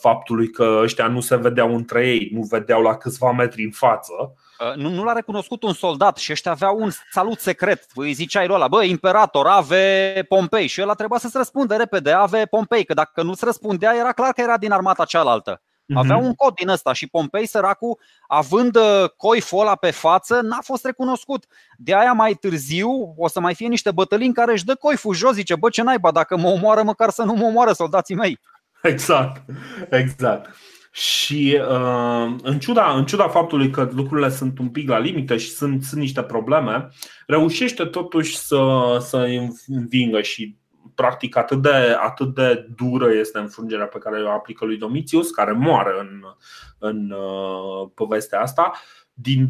[0.01, 4.13] faptului că ăștia nu se vedeau între ei, nu vedeau la câțiva metri în față
[4.13, 7.87] Uh, nu, nu l-a recunoscut un soldat și ăștia aveau un salut secret.
[7.95, 10.67] Îi ziceai lui ăla, bă, imperator, ave Pompei.
[10.67, 14.33] Și el a trebuit să-ți răspundă repede, ave Pompei, că dacă nu-ți răspundea, era clar
[14.33, 15.63] că era din armata cealaltă.
[15.89, 15.99] Mhm.
[15.99, 20.61] Avea un cod din ăsta și Pompei, săracul, având uh, coiful ăla pe față, n-a
[20.63, 21.47] fost recunoscut.
[21.77, 25.15] De aia mai târziu o să mai fie niște bătălii în care își dă coiful
[25.15, 28.41] jos, zice, bă, ce naiba, dacă mă omoară, măcar să nu mă omoară soldații mei.
[28.83, 29.43] Exact,
[29.91, 30.57] exact.
[30.99, 35.51] Și uh, în, ciuda, în ciuda faptului că lucrurile sunt un pic la limită și
[35.51, 36.89] sunt, sunt niște probleme,
[37.27, 39.27] reușește totuși să, să
[39.67, 40.57] învingă și
[40.95, 45.53] practic atât de, atât de dură este înfrângerea pe care o aplică lui Domitius, care
[45.53, 46.23] moare în,
[46.79, 48.73] în uh, povestea asta.
[49.13, 49.47] Din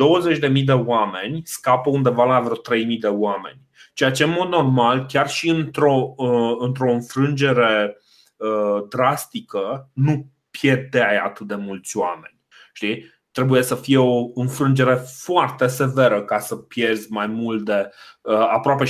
[0.57, 3.61] 20.000 de oameni scapă undeva la vreo 3.000 de oameni.
[3.95, 7.97] Ceea ce, în mod normal, chiar și într-o, uh, într-o înfrângere
[8.37, 12.41] uh, drastică, nu pierdeai atât de mulți oameni.
[12.73, 13.17] Știi?
[13.31, 17.91] Trebuie să fie o înfrângere foarte severă ca să pierzi mai mult de
[18.23, 18.89] uh, aproape 75%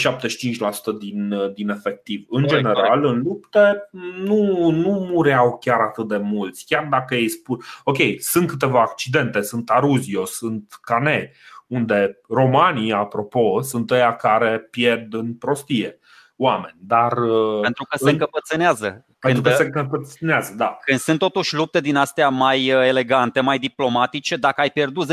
[0.99, 2.25] din, uh, din efectiv.
[2.29, 3.05] În corect, general, corect.
[3.05, 3.89] în lupte
[4.25, 6.65] nu, nu mureau chiar atât de mulți.
[6.67, 11.33] Chiar dacă ei spun, ok, sunt câteva accidente, sunt Aruzio, sunt Cane,
[11.67, 15.99] unde romanii, apropo, sunt ăia care pierd în prostie
[16.37, 16.77] oameni.
[16.81, 19.07] Dar, uh, Pentru că se încăpățânează.
[19.19, 20.79] Pentru când, că se încăpățânează, da.
[20.85, 25.13] Când sunt totuși lupte din astea mai uh, elegante, mai diplomatice, dacă ai pierdut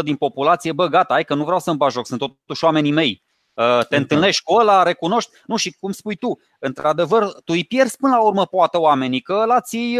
[0.00, 2.92] 10-15% din populație, bă, gata, ai că nu vreau să-mi bag joc, sunt totuși oamenii
[2.92, 3.22] mei.
[3.54, 5.30] Uh, te întâlnești cu ăla, recunoști.
[5.46, 9.38] Nu, și cum spui tu, într-adevăr, tu îi pierzi până la urmă poate oamenii, că
[9.42, 9.96] ăla ți,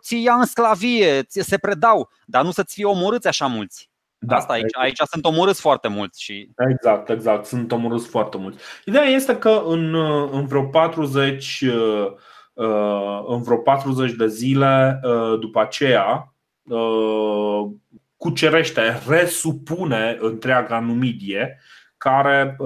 [0.00, 3.90] ți ia în sclavie, ți se predau, dar nu să-ți fie omorâți așa mulți.
[4.20, 6.50] Da, Asta aici, aici sunt omorâți foarte mulți și...
[6.70, 9.94] Exact, exact, sunt omorâți foarte mulți Ideea este că în,
[10.32, 12.12] în vreo 40 uh,
[13.26, 16.34] în vreo 40 de zile uh, după aceea
[16.68, 17.70] uh,
[18.16, 21.60] cucerește, resupune întreaga Numidie
[21.96, 22.56] care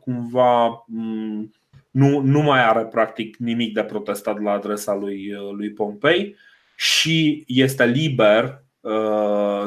[0.00, 1.52] cumva mm,
[1.90, 6.36] nu, nu mai are practic nimic de protestat la adresa lui, lui Pompei
[6.76, 8.62] și este liber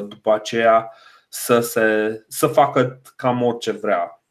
[0.07, 0.91] după aceea
[1.29, 4.23] să, se, să facă cam orice vrea.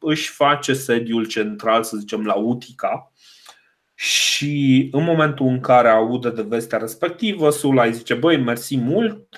[0.00, 3.12] Își face sediul central, să zicem, la Utica
[3.94, 9.28] și în momentul în care aude de vestea respectivă, Sula îi zice, băi, mersi mult,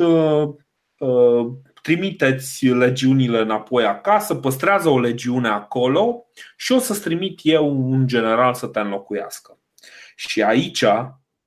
[1.82, 6.26] trimiteți legiunile înapoi acasă, păstrează o legiune acolo
[6.56, 9.58] și o să-ți trimit eu un general să te înlocuiască.
[10.16, 10.84] Și aici,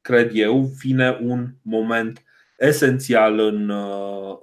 [0.01, 2.23] cred eu, vine un moment
[2.57, 3.69] esențial în,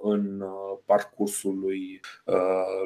[0.01, 0.43] în
[0.85, 1.99] parcursul lui,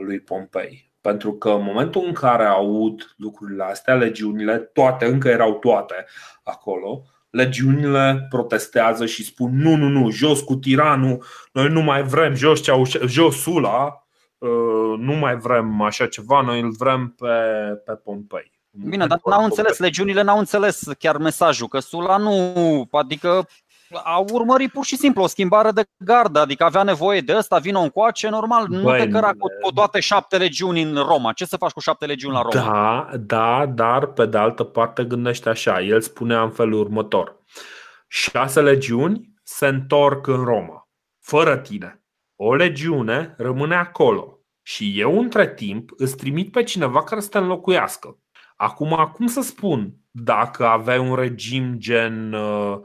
[0.06, 0.91] lui Pompei.
[1.02, 6.06] Pentru că în momentul în care aud lucrurile astea, legiunile, toate, încă erau toate
[6.44, 12.34] acolo, legiunile protestează și spun nu, nu, nu, jos cu tiranul, noi nu mai vrem,
[12.34, 14.06] jos, Ceauș- jos Sula,
[14.38, 17.28] uh, nu mai vrem așa ceva, noi îl vrem pe,
[17.86, 18.52] pe Pompei.
[18.72, 23.48] Bine, dar n-au înțeles, legiunile n-au înțeles chiar mesajul, că Sula nu, adică
[24.04, 27.80] a urmărit pur și simplu o schimbare de gardă, adică avea nevoie de ăsta, vină
[27.80, 31.32] încoace, normal, Băi, nu te căra cu, cu toate șapte legiuni în Roma.
[31.34, 32.66] Ce să faci cu șapte legiuni la Roma?
[32.66, 37.36] Da, da, dar pe de altă parte gândește așa, el spunea în felul următor.
[38.08, 40.90] Șase legiuni se întorc în Roma,
[41.20, 42.04] fără tine.
[42.36, 47.38] O legiune rămâne acolo și eu între timp îți trimit pe cineva care să te
[47.38, 48.18] înlocuiască.
[48.56, 52.42] Acum, cum să spun dacă aveai un regim gen uh,
[52.74, 52.80] Uh,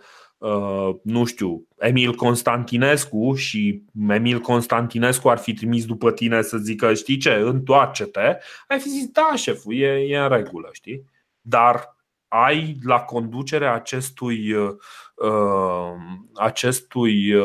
[1.03, 7.17] nu știu, Emil Constantinescu și Emil Constantinescu ar fi trimis după tine să zică, știi
[7.17, 11.05] ce, întoarce-te, ai fi zis, da, șeful, e, e în regulă, știi?
[11.41, 11.97] Dar
[12.29, 14.71] ai la conducerea acestui uh,
[15.15, 15.93] uh
[16.35, 17.45] acestui uh,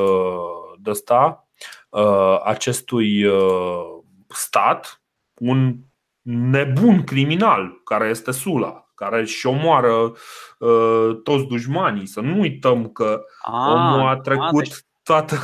[0.79, 1.47] dăsta,
[1.89, 5.01] uh, acestui uh, stat
[5.39, 5.75] un
[6.21, 10.13] nebun criminal care este Sula care își omoară
[10.57, 12.05] uh, toți dușmanii.
[12.05, 14.73] Să nu uităm că a, omul a trecut a, deci...
[15.03, 15.35] toată.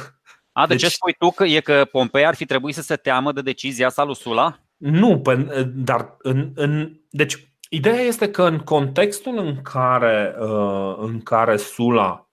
[0.51, 3.31] A, deci, ce spui tu că e că Pompei ar fi trebuit să se teamă
[3.31, 4.59] de decizia sa lui Sula?
[4.77, 5.21] Nu,
[5.65, 12.29] dar în, în, deci ideea este că în contextul în care, uh, în care Sula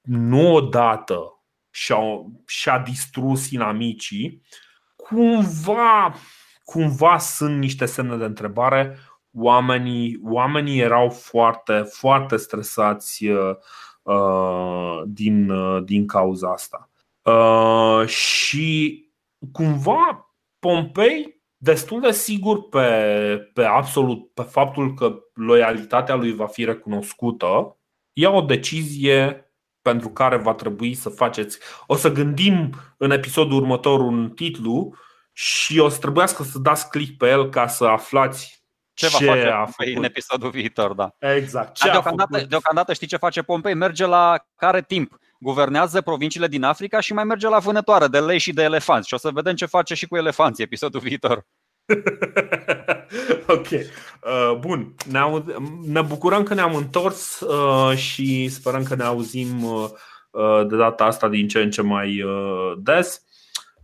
[0.00, 1.98] nu odată și-a,
[2.46, 4.42] și-a distrus inamicii,
[4.96, 6.14] cumva,
[6.64, 8.98] cumva sunt niște semne de întrebare
[9.32, 13.56] oamenii, oamenii erau foarte, foarte stresați uh,
[14.02, 16.90] uh, din, uh, din cauza asta.
[17.22, 19.04] Uh, și
[19.52, 26.64] cumva Pompei destul de sigur pe, pe absolut pe faptul că loialitatea lui va fi
[26.64, 27.76] recunoscută,
[28.12, 29.44] ia o decizie
[29.82, 31.58] pentru care va trebui să faceți.
[31.86, 34.94] O să gândim în episodul următor un titlu
[35.32, 38.59] și o să trebuiască să dați click pe el ca să aflați
[39.08, 39.96] ce, ce va face a făcut?
[39.96, 41.14] în episodul viitor, da.
[41.18, 41.74] Exact.
[41.74, 42.48] Ce a deocamdată, făcut?
[42.48, 43.74] deocamdată știi ce face Pompei?
[43.74, 45.18] Merge la care timp?
[45.38, 49.08] Guvernează provinciile din Africa și mai merge la vânătoare de lei și de elefanți.
[49.08, 51.46] Și o să vedem ce face și cu elefanții episodul viitor.
[53.56, 53.70] ok.
[53.70, 54.94] Uh, bun.
[55.10, 55.44] Ne, au,
[55.86, 59.88] ne bucurăm că ne-am întors uh, și sperăm că ne auzim uh,
[60.30, 63.22] uh de data asta din ce în ce mai uh, des.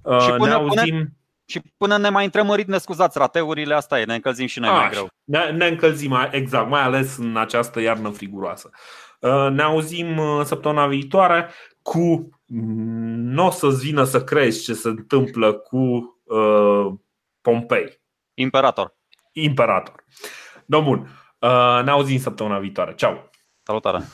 [0.03, 0.95] Uh, și până, ne auzim.
[0.95, 1.16] Până
[1.47, 4.77] și până ne mai întremărit, ne scuzați, rateurile, asta e, ne încălzim și noi Aș,
[4.77, 5.09] mai greu.
[5.25, 8.71] Ne, ne încălzim, exact, mai ales în această iarnă friguroasă.
[9.21, 11.51] Uh, ne auzim uh, săptămâna viitoare
[11.83, 15.77] cu mm, nu o să-ți vină să crezi ce se întâmplă cu
[16.25, 16.93] uh,
[17.41, 18.01] Pompei.
[18.35, 18.97] Imperator.
[19.33, 20.05] Imperator.
[20.67, 20.99] No, bun.
[21.39, 22.95] Uh, ne auzim săptămâna viitoare.
[22.95, 23.31] Ceau.
[23.63, 24.05] Salutare.